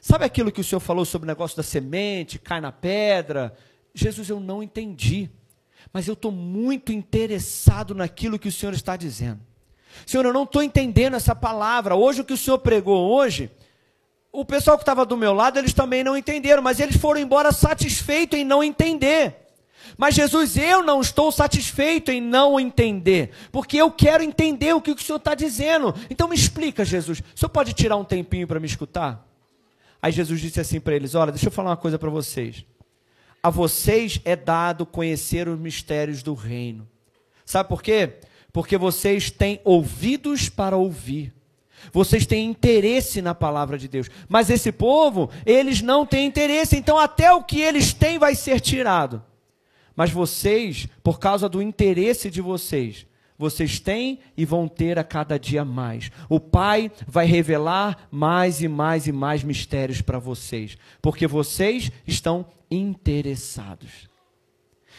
[0.02, 3.56] Sabe aquilo que o senhor falou sobre o negócio da semente, cai na pedra?
[3.94, 5.30] Jesus, eu não entendi.
[5.92, 9.40] Mas eu estou muito interessado naquilo que o senhor está dizendo.
[10.06, 11.96] Senhor, eu não estou entendendo essa palavra.
[11.96, 13.50] Hoje, o que o senhor pregou hoje,
[14.32, 17.52] o pessoal que estava do meu lado, eles também não entenderam, mas eles foram embora
[17.52, 19.36] satisfeitos em não entender.
[19.98, 24.92] Mas Jesus, eu não estou satisfeito em não entender, porque eu quero entender o que
[24.92, 25.94] o Senhor está dizendo.
[26.10, 27.20] Então me explica, Jesus.
[27.20, 29.29] O Senhor pode tirar um tempinho para me escutar?
[30.02, 32.66] Aí Jesus disse assim para eles: Olha, deixa eu falar uma coisa para vocês.
[33.42, 36.88] A vocês é dado conhecer os mistérios do reino.
[37.46, 38.20] Sabe por quê?
[38.52, 41.34] Porque vocês têm ouvidos para ouvir.
[41.94, 44.10] Vocês têm interesse na palavra de Deus.
[44.28, 46.76] Mas esse povo, eles não têm interesse.
[46.76, 49.24] Então, até o que eles têm vai ser tirado.
[49.96, 53.06] Mas vocês, por causa do interesse de vocês,
[53.40, 56.12] vocês têm e vão ter a cada dia mais.
[56.28, 62.46] O Pai vai revelar mais e mais e mais mistérios para vocês, porque vocês estão
[62.70, 64.10] interessados.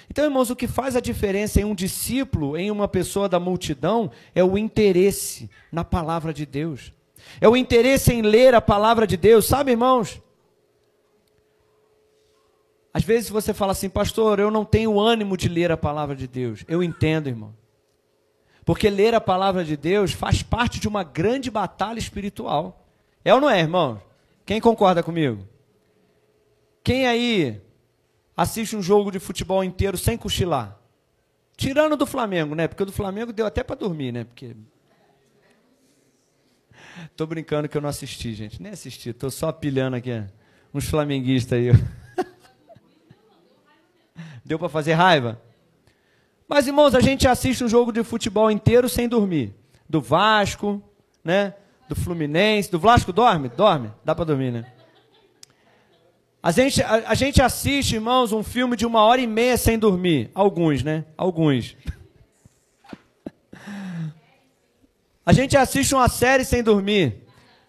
[0.08, 4.10] Então, irmãos, o que faz a diferença em um discípulo, em uma pessoa da multidão,
[4.34, 6.94] é o interesse na palavra de Deus.
[7.42, 9.46] É o interesse em ler a palavra de Deus.
[9.46, 10.20] Sabe, irmãos?
[12.92, 16.26] Às vezes você fala assim, pastor, eu não tenho ânimo de ler a palavra de
[16.26, 16.64] Deus.
[16.66, 17.59] Eu entendo, irmão.
[18.70, 22.86] Porque ler a palavra de Deus faz parte de uma grande batalha espiritual.
[23.24, 24.00] É ou não é, irmão?
[24.46, 25.44] Quem concorda comigo?
[26.84, 27.60] Quem aí
[28.36, 30.78] assiste um jogo de futebol inteiro sem cochilar?
[31.56, 32.68] Tirando do Flamengo, né?
[32.68, 34.22] Porque o do Flamengo deu até para dormir, né?
[34.22, 34.54] Porque
[37.16, 38.62] Tô brincando que eu não assisti, gente.
[38.62, 40.22] Nem assisti, tô só pilhando aqui
[40.72, 41.70] uns flamenguistas aí.
[44.46, 45.49] Deu para fazer raiva?
[46.50, 49.54] Mas, irmãos, a gente assiste um jogo de futebol inteiro sem dormir.
[49.88, 50.82] Do Vasco,
[51.22, 51.54] né?
[51.88, 52.68] Do Fluminense.
[52.68, 53.48] Do Vasco dorme?
[53.48, 53.92] Dorme?
[54.04, 54.66] Dá para dormir, né?
[56.42, 59.78] A gente, a, a, gente assiste, irmãos, um filme de uma hora e meia sem
[59.78, 60.28] dormir.
[60.34, 61.04] Alguns, né?
[61.16, 61.76] Alguns.
[65.24, 67.28] A gente assiste uma série sem dormir.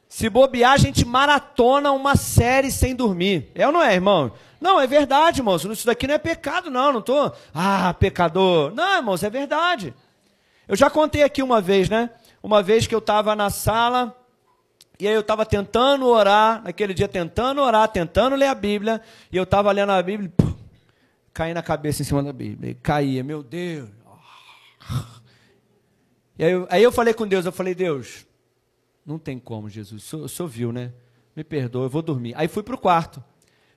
[0.10, 3.52] Se bobear, a gente maratona uma série sem dormir.
[3.54, 4.32] É ou não é, irmão?
[4.62, 5.65] Não, é verdade, irmãos.
[5.65, 6.93] Isso daqui não é pecado, não.
[6.93, 8.71] Não estou, ah, pecador.
[8.74, 9.93] Não, irmãos, é verdade.
[10.67, 12.12] Eu já contei aqui uma vez, né?
[12.43, 14.15] Uma vez que eu estava na sala
[15.02, 19.36] e aí eu estava tentando orar, naquele dia tentando orar, tentando ler a Bíblia, e
[19.36, 20.43] eu estava lendo a Bíblia, e
[21.34, 23.89] caí na cabeça em cima da Bíblia, e caía, meu Deus.
[26.38, 28.28] E aí, eu, aí eu falei com Deus, eu falei, Deus,
[29.04, 30.93] não tem como, Jesus, o senhor viu, né?
[31.36, 32.34] Me perdoa, eu vou dormir.
[32.38, 33.24] Aí fui para o quarto.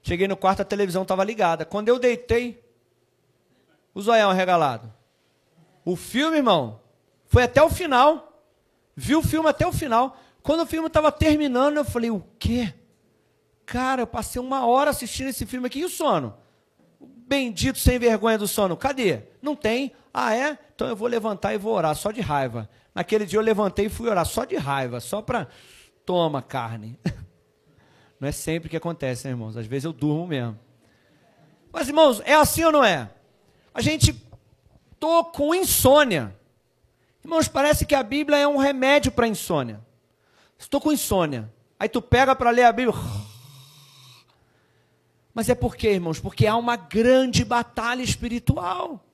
[0.04, 1.64] Cheguei no quarto, a televisão estava ligada.
[1.64, 2.62] Quando eu deitei,
[3.94, 4.92] O zoião regalado.
[5.84, 6.80] O filme, irmão,
[7.26, 8.42] foi até o final.
[8.94, 10.16] Viu o filme até o final.
[10.42, 12.74] Quando o filme estava terminando, eu falei, o quê?
[13.64, 15.78] Cara, eu passei uma hora assistindo esse filme aqui.
[15.80, 16.36] E o sono?
[17.00, 18.76] Bendito sem vergonha do sono.
[18.76, 19.22] Cadê?
[19.40, 19.92] Não tem.
[20.12, 20.58] Ah, é?
[20.74, 22.68] Então eu vou levantar e vou orar, só de raiva.
[22.94, 25.48] Naquele dia eu levantei e fui orar, só de raiva, só para.
[26.04, 26.98] Toma carne.
[28.20, 29.56] Não é sempre que acontece, né, irmãos?
[29.56, 30.58] Às vezes eu durmo mesmo.
[31.72, 33.10] Mas, irmãos, é assim ou não é?
[33.74, 34.14] A gente
[34.98, 36.34] tô com insônia.
[37.24, 39.80] Irmãos, parece que a Bíblia é um remédio para insônia.
[40.58, 41.52] Estou com insônia.
[41.78, 42.96] Aí tu pega para ler a Bíblia.
[45.34, 46.20] Mas é por quê, irmãos?
[46.20, 49.04] Porque há uma grande batalha espiritual.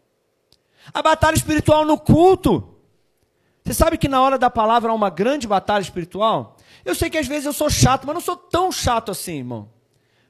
[0.93, 2.77] A batalha espiritual no culto.
[3.65, 6.57] Você sabe que na hora da palavra há uma grande batalha espiritual?
[6.85, 9.69] Eu sei que às vezes eu sou chato, mas não sou tão chato assim, irmão.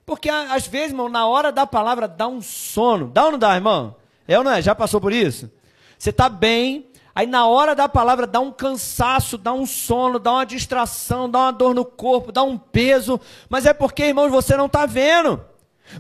[0.05, 3.09] Porque às vezes, irmão, na hora da palavra dá um sono.
[3.09, 3.95] Dá ou não dá, irmão?
[4.27, 4.61] É ou não é?
[4.61, 5.51] Já passou por isso?
[5.99, 10.33] Você está bem, aí na hora da palavra dá um cansaço, dá um sono, dá
[10.33, 13.21] uma distração, dá uma dor no corpo, dá um peso.
[13.49, 15.45] Mas é porque, irmãos, você não está vendo.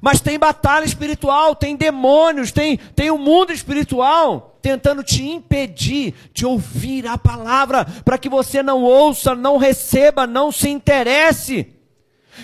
[0.01, 6.15] Mas tem batalha espiritual, tem demônios, tem, tem o um mundo espiritual tentando te impedir
[6.33, 11.75] de ouvir a palavra, para que você não ouça, não receba, não se interesse.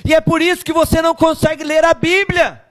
[0.05, 2.63] E é por isso que você não consegue ler a Bíblia.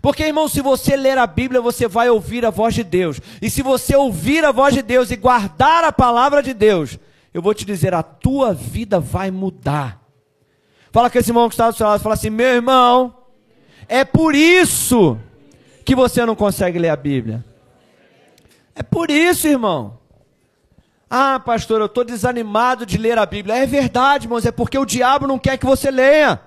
[0.00, 3.20] Porque, irmão, se você ler a Bíblia, você vai ouvir a voz de Deus.
[3.42, 6.98] E se você ouvir a voz de Deus e guardar a palavra de Deus,
[7.34, 10.00] eu vou te dizer, a tua vida vai mudar.
[10.92, 13.14] Fala com esse irmão que está do seu lado, fala assim, meu irmão,
[13.90, 15.18] é por isso
[15.84, 17.44] que você não consegue ler a Bíblia.
[18.72, 19.98] É por isso, irmão.
[21.10, 23.56] Ah, pastor, eu estou desanimado de ler a Bíblia.
[23.56, 26.40] É verdade, irmãos, é porque o diabo não quer que você leia.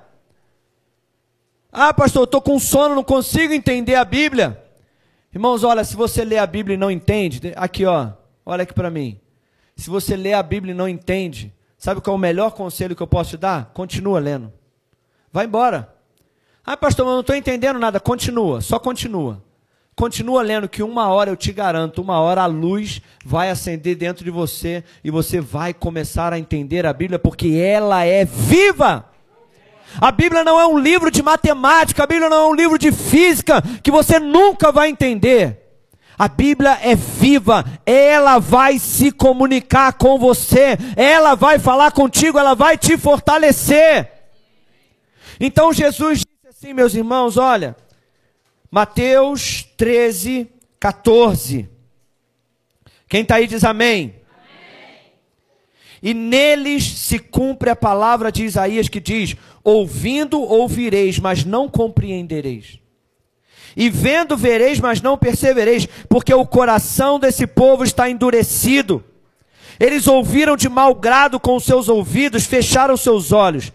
[1.70, 4.64] Ah, pastor, eu estou com sono, não consigo entender a Bíblia.
[5.34, 8.12] Irmãos, olha, se você lê a Bíblia e não entende, aqui ó,
[8.46, 9.20] olha aqui para mim.
[9.76, 13.04] Se você lê a Bíblia e não entende, sabe qual é o melhor conselho que
[13.04, 13.72] eu posso te dar?
[13.74, 14.54] Continua lendo.
[15.30, 15.93] Vai embora.
[16.66, 18.00] Ah, pastor, eu não estou entendendo nada.
[18.00, 19.44] Continua, só continua.
[19.96, 24.24] Continua lendo que uma hora eu te garanto, uma hora a luz vai acender dentro
[24.24, 29.06] de você e você vai começar a entender a Bíblia porque ela é viva.
[30.02, 32.92] A Bíblia não é um livro de matemática, a Bíblia não é um livro de
[32.92, 35.60] física que você nunca vai entender.
[36.18, 42.56] A Bíblia é viva, ela vai se comunicar com você, ela vai falar contigo, ela
[42.56, 44.10] vai te fortalecer.
[45.40, 46.24] Então Jesus
[46.64, 47.76] Sim, meus irmãos, olha,
[48.72, 50.48] Mateus 13,
[50.80, 51.70] 14.
[53.06, 54.16] Quem está aí diz amém.
[54.34, 55.02] amém.
[56.02, 62.80] E neles se cumpre a palavra de Isaías que diz: Ouvindo ouvireis, mas não compreendereis.
[63.76, 69.04] E vendo vereis, mas não percebereis, porque o coração desse povo está endurecido.
[69.78, 73.70] Eles ouviram de mau grado com os seus ouvidos, fecharam seus olhos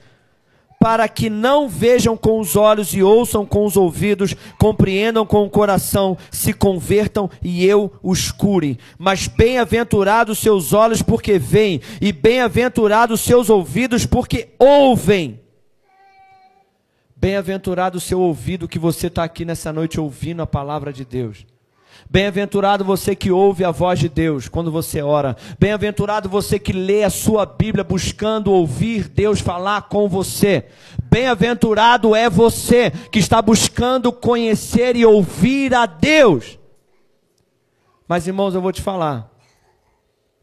[0.79, 5.51] para que não vejam com os olhos e ouçam com os ouvidos, compreendam com o
[5.51, 8.79] coração, se convertam e eu os cure.
[8.97, 15.41] Mas bem-aventurados seus olhos porque veem, e bem-aventurados seus ouvidos porque ouvem.
[17.17, 21.45] Bem-aventurado o seu ouvido que você está aqui nessa noite ouvindo a palavra de Deus.
[22.11, 25.37] Bem-aventurado você que ouve a voz de Deus quando você ora.
[25.59, 30.65] Bem-aventurado você que lê a sua Bíblia buscando ouvir Deus falar com você.
[31.03, 36.59] Bem-aventurado é você que está buscando conhecer e ouvir a Deus.
[38.07, 39.31] Mas irmãos, eu vou te falar.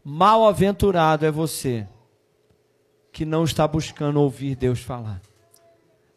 [0.04, 1.88] Mal-aventurado é você
[3.10, 5.20] que não está buscando ouvir Deus falar.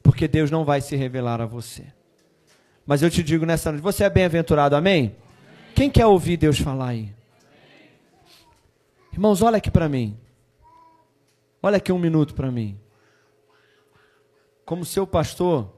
[0.03, 1.85] Porque Deus não vai se revelar a você.
[2.85, 5.15] Mas eu te digo nessa noite, você é bem-aventurado, amém?
[5.75, 7.13] Quem quer ouvir Deus falar aí?
[9.13, 10.17] Irmãos, olha aqui para mim.
[11.61, 12.79] Olha aqui um minuto para mim.
[14.65, 15.73] Como seu pastor,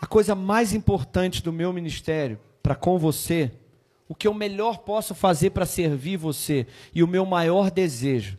[0.00, 3.52] a coisa mais importante do meu ministério para com você,
[4.08, 8.38] o que eu melhor posso fazer para servir você e o meu maior desejo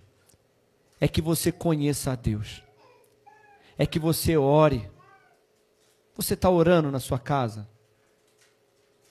[1.00, 2.64] é que você conheça a Deus.
[3.78, 4.90] É que você ore.
[6.16, 7.68] Você está orando na sua casa?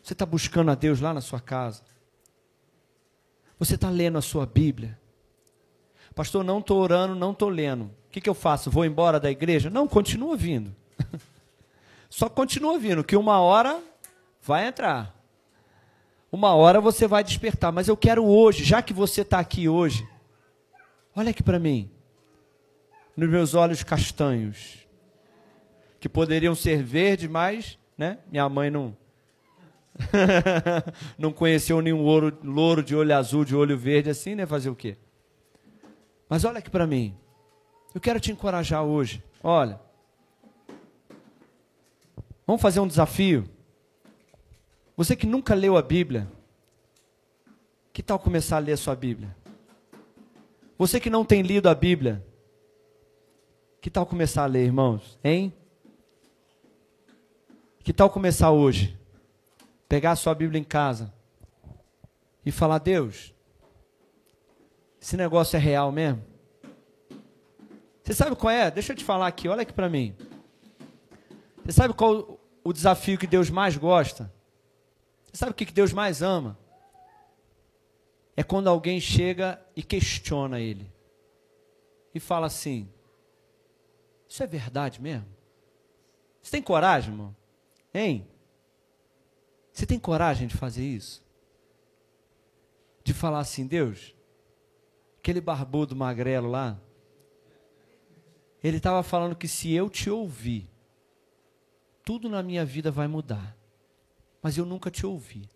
[0.07, 1.83] Você está buscando a Deus lá na sua casa?
[3.59, 4.97] Você está lendo a sua Bíblia?
[6.15, 7.87] Pastor, não estou orando, não estou lendo.
[7.87, 8.71] O que, que eu faço?
[8.71, 9.69] Vou embora da igreja?
[9.69, 10.73] Não, continua vindo.
[12.09, 13.83] Só continua vindo, que uma hora
[14.41, 15.13] vai entrar.
[16.31, 17.73] Uma hora você vai despertar.
[17.73, 20.09] Mas eu quero hoje, já que você está aqui hoje,
[21.17, 21.91] olha aqui para mim.
[23.17, 24.87] Nos meus olhos castanhos,
[25.99, 28.97] que poderiam ser verdes, mas né, minha mãe não,
[31.19, 34.47] não conheceu nenhum ouro, louro de olho azul, de olho verde assim, né?
[34.47, 34.97] Fazer o quê?
[36.29, 37.17] Mas olha aqui para mim.
[37.95, 39.23] Eu quero te encorajar hoje.
[39.43, 39.81] Olha.
[42.47, 43.49] Vamos fazer um desafio.
[44.97, 46.29] Você que nunca leu a Bíblia,
[47.93, 49.35] que tal começar a ler a sua Bíblia?
[50.79, 52.25] Você que não tem lido a Bíblia,
[53.81, 55.19] que tal começar a ler, irmãos?
[55.25, 55.53] Hein?
[57.83, 58.97] Que tal começar hoje?
[59.89, 61.13] Pegar a sua Bíblia em casa
[62.45, 63.35] e falar: Deus,
[65.01, 66.25] esse negócio é real mesmo?
[68.03, 68.71] Você sabe qual é?
[68.71, 70.17] Deixa eu te falar aqui, olha aqui para mim.
[71.65, 74.33] Você sabe qual o desafio que Deus mais gosta?
[75.25, 76.57] Você sabe o que Deus mais ama?
[78.37, 80.93] É quando alguém chega e questiona ele.
[82.15, 82.89] E fala assim:
[84.29, 85.27] Isso é verdade mesmo?
[86.41, 87.37] Você tem coragem, irmão?
[87.93, 88.29] Hein?
[89.77, 91.23] Você tem coragem de fazer isso?
[93.05, 94.15] De falar assim, Deus,
[95.19, 96.81] aquele barbudo magrelo lá,
[98.65, 100.67] ele estava falando que se eu te ouvir,
[102.03, 103.55] tudo na minha vida vai mudar.
[104.41, 105.47] Mas eu nunca te ouvi.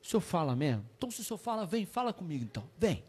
[0.00, 0.88] O senhor fala mesmo?
[0.96, 2.70] Então, se o senhor fala, vem, fala comigo então.
[2.78, 3.02] Vem.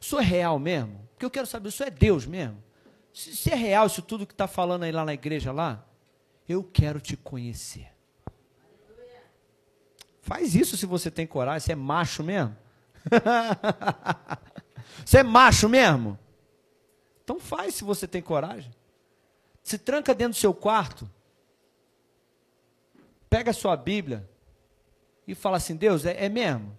[0.00, 1.08] O senhor é real mesmo?
[1.12, 2.60] Porque eu quero saber, o senhor é Deus mesmo?
[3.12, 5.86] Se, se é real isso tudo que está falando aí lá na igreja lá,
[6.48, 7.88] eu quero te conhecer.
[10.20, 12.56] Faz isso se você tem coragem, você é macho mesmo.
[15.04, 16.18] você é macho mesmo?
[17.22, 18.72] Então faz se você tem coragem.
[19.62, 21.10] Se tranca dentro do seu quarto.
[23.28, 24.28] Pega a sua Bíblia
[25.26, 26.78] e fala assim: Deus, é, é mesmo?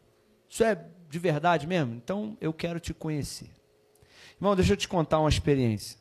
[0.50, 1.94] Isso é de verdade mesmo?
[1.96, 3.50] Então eu quero te conhecer.
[4.38, 6.00] Irmão, deixa eu te contar uma experiência.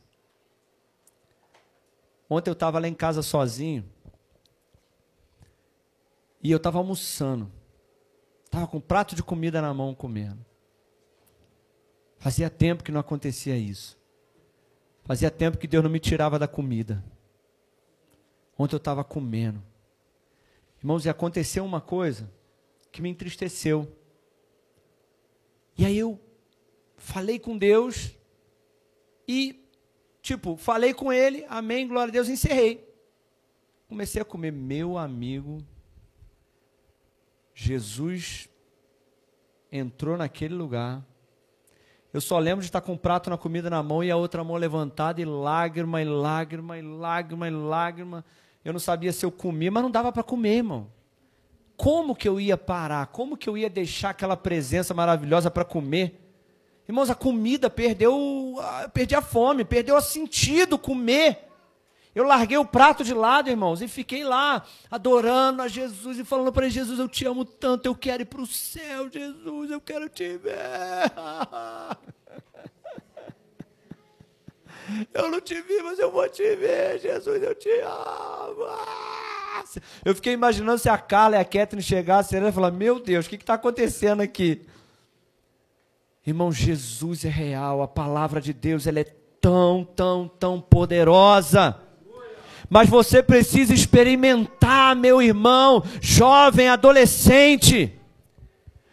[2.28, 3.84] Ontem eu estava lá em casa sozinho.
[6.42, 7.50] E eu estava almoçando.
[8.44, 10.44] Estava com um prato de comida na mão comendo.
[12.18, 13.98] Fazia tempo que não acontecia isso.
[15.04, 17.04] Fazia tempo que Deus não me tirava da comida.
[18.58, 19.62] Ontem eu estava comendo.
[20.78, 22.30] Irmãos, e aconteceu uma coisa
[22.92, 23.90] que me entristeceu.
[25.76, 26.20] E aí eu
[26.96, 28.12] falei com Deus
[29.26, 29.63] e,
[30.24, 32.82] tipo, falei com Ele, amém, glória a Deus, encerrei.
[33.86, 35.62] Comecei a comer, meu amigo,
[37.54, 38.48] Jesus
[39.70, 41.04] entrou naquele lugar.
[42.10, 44.42] Eu só lembro de estar com um prato na comida na mão e a outra
[44.42, 48.24] mão levantada e lágrima, e lágrima, e lágrima, e lágrima.
[48.64, 50.90] Eu não sabia se eu comia, mas não dava para comer, irmão.
[51.76, 53.08] Como que eu ia parar?
[53.08, 56.23] Como que eu ia deixar aquela presença maravilhosa para comer?
[56.88, 58.56] Irmãos, a comida perdeu,
[58.92, 61.38] perdi a fome, perdeu o sentido comer.
[62.14, 66.52] Eu larguei o prato de lado, irmãos, e fiquei lá adorando a Jesus e falando
[66.52, 70.08] para Jesus: Eu te amo tanto, eu quero ir para o céu, Jesus, eu quero
[70.08, 70.54] te ver.
[75.14, 78.66] Eu não te vi, mas eu vou te ver, Jesus, eu te amo.
[80.04, 83.28] Eu fiquei imaginando se a Carla e a Catherine chegassem e falar: Meu Deus, o
[83.30, 84.60] que está acontecendo aqui?
[86.26, 89.06] Irmão, Jesus é real, a palavra de Deus ela é
[89.40, 91.78] tão, tão, tão poderosa
[92.68, 97.92] mas você precisa experimentar, meu irmão, jovem, adolescente.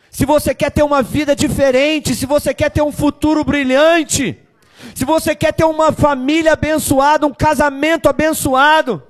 [0.10, 4.38] Se você quer ter uma vida diferente, se você quer ter um futuro brilhante,
[4.94, 9.02] se você quer ter uma família abençoada, um casamento abençoado,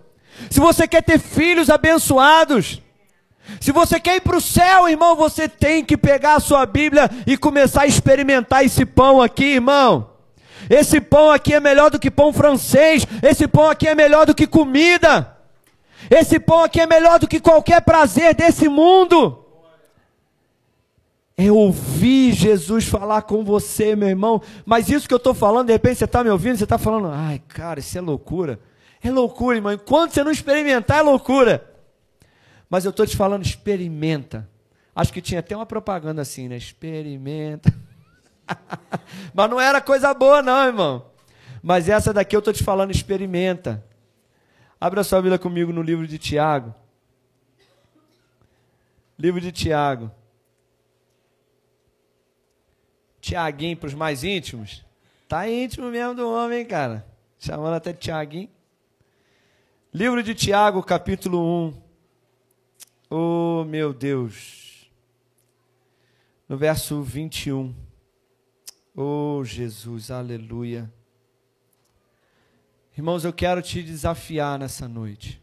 [0.50, 2.82] se você quer ter filhos abençoados,
[3.60, 7.10] se você quer ir para o céu, irmão, você tem que pegar a sua Bíblia
[7.28, 10.10] e começar a experimentar esse pão aqui, irmão.
[10.70, 13.06] Esse pão aqui é melhor do que pão francês.
[13.22, 15.38] Esse pão aqui é melhor do que comida.
[16.10, 19.38] Esse pão aqui é melhor do que qualquer prazer desse mundo.
[21.38, 24.42] É ouvir Jesus falar com você, meu irmão.
[24.66, 27.10] Mas isso que eu estou falando, de repente você está me ouvindo, você está falando,
[27.12, 28.60] ai, cara, isso é loucura.
[29.04, 29.74] É loucura, irmão.
[29.74, 31.71] Enquanto você não experimentar, é loucura.
[32.72, 34.50] Mas eu estou te falando, experimenta.
[34.96, 36.56] Acho que tinha até uma propaganda assim, né?
[36.56, 37.70] Experimenta.
[39.36, 41.06] Mas não era coisa boa, não, irmão.
[41.62, 43.84] Mas essa daqui eu estou te falando, experimenta.
[44.80, 46.74] Abra sua Bíblia comigo no livro de Tiago.
[49.20, 50.10] Livro de Tiago.
[53.20, 54.86] Tiaguinho para os mais íntimos.
[55.28, 57.06] Tá íntimo mesmo do homem, cara.
[57.38, 58.50] Chamando até Tiaguinho.
[59.94, 61.91] Livro de Tiago, capítulo 1.
[63.14, 64.90] Oh, meu Deus.
[66.48, 67.76] No verso 21.
[68.96, 70.90] Oh, Jesus, aleluia.
[72.98, 75.42] Irmãos, eu quero te desafiar nessa noite.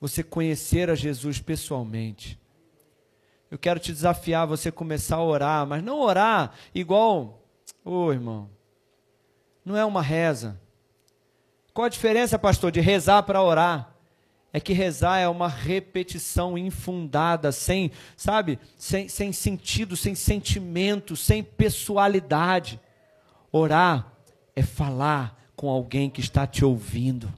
[0.00, 2.36] você conhecer a Jesus pessoalmente.
[3.48, 7.46] Eu quero te desafiar você começar a orar, mas não orar igual,
[7.84, 8.50] ô oh, irmão,
[9.64, 10.60] não é uma reza.
[11.72, 13.93] Qual a diferença, pastor, de rezar para orar?
[14.56, 21.42] É que rezar é uma repetição infundada, sem, sabe, sem, sem sentido, sem sentimento, sem
[21.42, 22.78] pessoalidade.
[23.50, 24.12] Orar
[24.54, 27.34] é falar com alguém que está te ouvindo.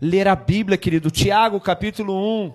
[0.00, 2.54] Ler a Bíblia, querido, Tiago capítulo 1,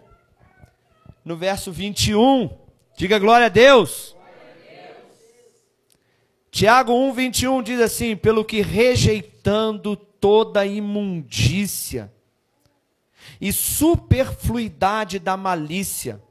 [1.26, 2.50] no verso 21.
[2.96, 4.16] Diga glória a Deus.
[6.50, 12.10] Tiago 1, 21 diz assim: Pelo que rejeitando toda imundícia
[13.40, 16.22] e superfluidade da malícia,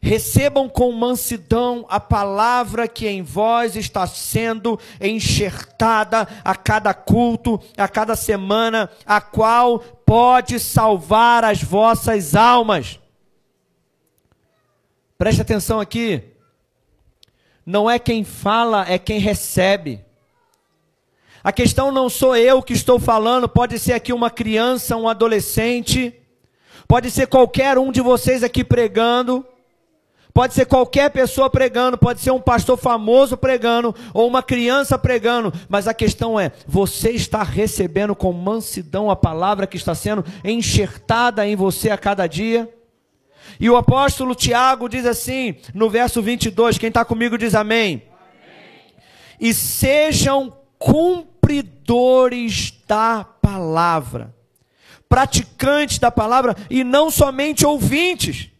[0.00, 7.88] recebam com mansidão a palavra que em vós está sendo enxertada a cada culto, a
[7.88, 13.00] cada semana, a qual pode salvar as vossas almas.
[15.16, 16.22] Preste atenção aqui.
[17.66, 20.04] Não é quem fala, é quem recebe.
[21.42, 26.17] A questão não sou eu que estou falando, pode ser aqui uma criança, um adolescente,
[26.86, 29.44] pode ser qualquer um de vocês aqui pregando,
[30.32, 35.52] pode ser qualquer pessoa pregando, pode ser um pastor famoso pregando, ou uma criança pregando,
[35.68, 41.46] mas a questão é: você está recebendo com mansidão a palavra que está sendo enxertada
[41.46, 42.72] em você a cada dia?
[43.58, 48.02] E o apóstolo Tiago diz assim, no verso 22, quem está comigo diz amém.
[48.12, 48.94] amém.
[49.40, 54.34] E sejam cumpridores da palavra,
[55.08, 58.50] praticantes da palavra e não somente ouvintes,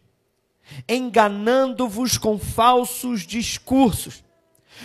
[0.87, 4.23] enganando-vos com falsos discursos.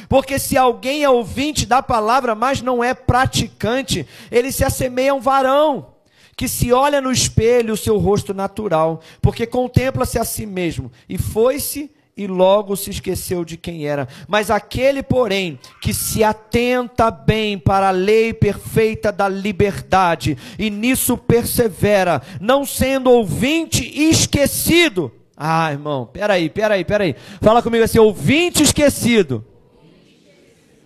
[0.09, 5.15] Porque se alguém é ouvinte da palavra, mas não é praticante, ele se assemelha a
[5.15, 5.95] um varão
[6.37, 11.17] que se olha no espelho o seu rosto natural, porque contempla-se a si mesmo, e
[11.17, 14.07] foi-se e logo se esqueceu de quem era.
[14.29, 21.17] Mas aquele, porém, que se atenta bem para a lei perfeita da liberdade, e nisso
[21.17, 25.11] persevera, não sendo ouvinte esquecido.
[25.37, 27.17] Ah, irmão, peraí, peraí, peraí.
[27.41, 29.45] Fala comigo assim: ouvinte esquecido.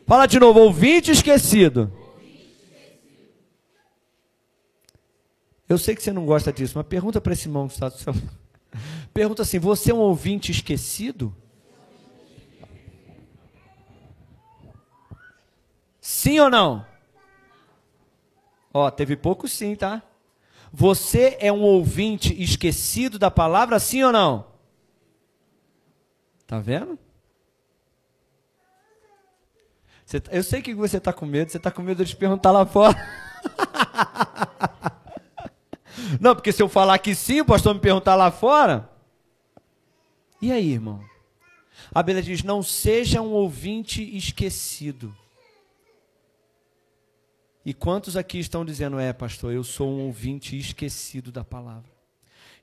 [0.06, 1.92] Fala de novo, ouvinte esquecido.
[5.68, 7.98] Eu sei que você não gosta disso, mas pergunta para esse irmão que está do
[7.98, 8.14] seu
[9.18, 11.34] Pergunta assim: você é um ouvinte esquecido?
[16.00, 16.86] Sim ou não?
[18.72, 20.04] Ó, teve pouco sim, tá?
[20.72, 24.46] Você é um ouvinte esquecido da palavra, sim ou não?
[26.46, 26.96] Tá vendo?
[30.06, 32.64] Você, eu sei que você está com medo, você está com medo de perguntar lá
[32.64, 32.94] fora.
[36.20, 38.97] Não, porque se eu falar que sim, o pastor me perguntar lá fora.
[40.40, 41.04] E aí, irmão?
[41.92, 45.14] A Bíblia diz: não seja um ouvinte esquecido.
[47.64, 51.90] E quantos aqui estão dizendo, é, pastor, eu sou um ouvinte esquecido da palavra?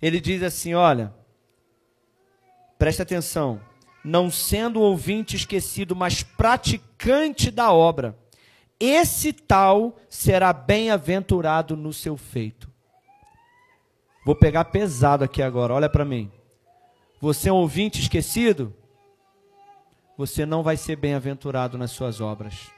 [0.02, 1.14] Ele diz assim: olha,
[2.78, 3.62] preste atenção,
[4.04, 8.18] não sendo ouvinte esquecido, mas praticante da obra,
[8.80, 12.70] esse tal será bem-aventurado no seu feito.
[14.26, 16.32] Vou pegar pesado aqui agora, olha para mim.
[17.26, 18.72] Você é um ouvinte esquecido?
[20.16, 22.70] Você não vai ser bem-aventurado nas suas obras.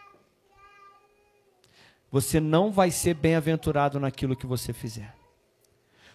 [2.09, 5.13] Você não vai ser bem-aventurado naquilo que você fizer.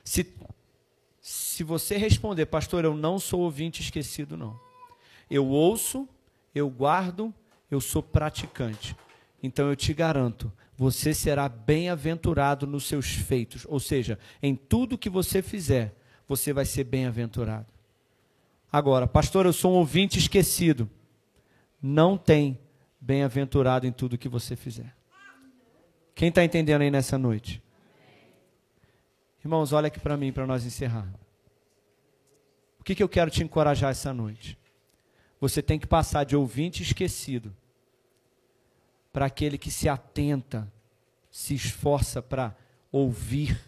[0.03, 0.35] Se,
[1.21, 4.59] se você responder, pastor, eu não sou ouvinte esquecido, não.
[5.31, 6.09] Eu ouço,
[6.55, 7.35] eu guardo,
[7.71, 8.97] eu sou praticante.
[9.43, 13.67] Então eu te garanto, você será bem-aventurado nos seus feitos.
[13.69, 15.95] Ou seja, em tudo que você fizer,
[16.27, 17.82] você vai ser bem-aventurado.
[18.73, 20.89] Agora, pastor, eu sou um ouvinte esquecido.
[21.81, 22.59] Não tem
[22.99, 24.97] bem-aventurado em tudo que você fizer.
[26.15, 27.63] Quem está entendendo aí nessa noite?
[29.45, 31.07] Irmãos, olha aqui para mim para nós encerrar.
[32.81, 34.59] O que, que eu quero te encorajar essa noite?
[35.39, 37.55] Você tem que passar de ouvinte esquecido
[39.13, 40.73] para aquele que se atenta,
[41.31, 42.57] se esforça para
[42.91, 43.61] ouvir,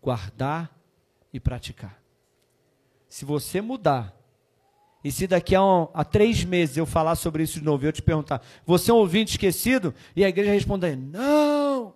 [0.00, 0.74] guardar
[1.32, 2.03] e praticar.
[3.14, 4.12] Se você mudar,
[5.04, 7.92] e se daqui a, um, a três meses eu falar sobre isso de novo, eu
[7.92, 9.94] te perguntar, você é um ouvinte esquecido?
[10.16, 11.94] E a igreja responder, não.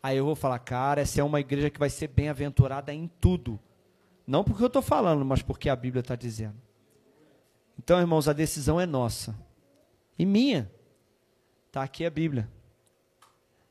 [0.00, 3.58] Aí eu vou falar, cara, essa é uma igreja que vai ser bem-aventurada em tudo.
[4.24, 6.54] Não porque eu estou falando, mas porque a Bíblia está dizendo.
[7.76, 9.36] Então, irmãos, a decisão é nossa
[10.16, 10.70] e minha.
[11.66, 12.48] Está aqui a Bíblia.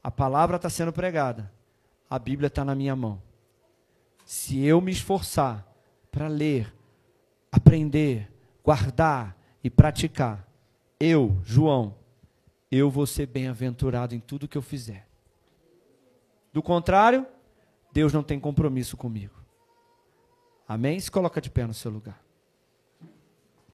[0.03, 1.49] A palavra está sendo pregada.
[2.09, 3.21] A Bíblia está na minha mão.
[4.25, 5.71] se eu me esforçar
[6.13, 6.71] para ler,
[7.51, 8.31] aprender,
[8.63, 10.47] guardar e praticar,
[10.99, 11.95] eu, João,
[12.71, 15.07] eu vou ser bem-aventurado em tudo que eu fizer.
[16.53, 17.25] Do contrário,
[17.91, 19.33] Deus não tem compromisso comigo.
[20.67, 20.99] Amém?
[20.99, 22.22] Se coloca de pé no seu lugar.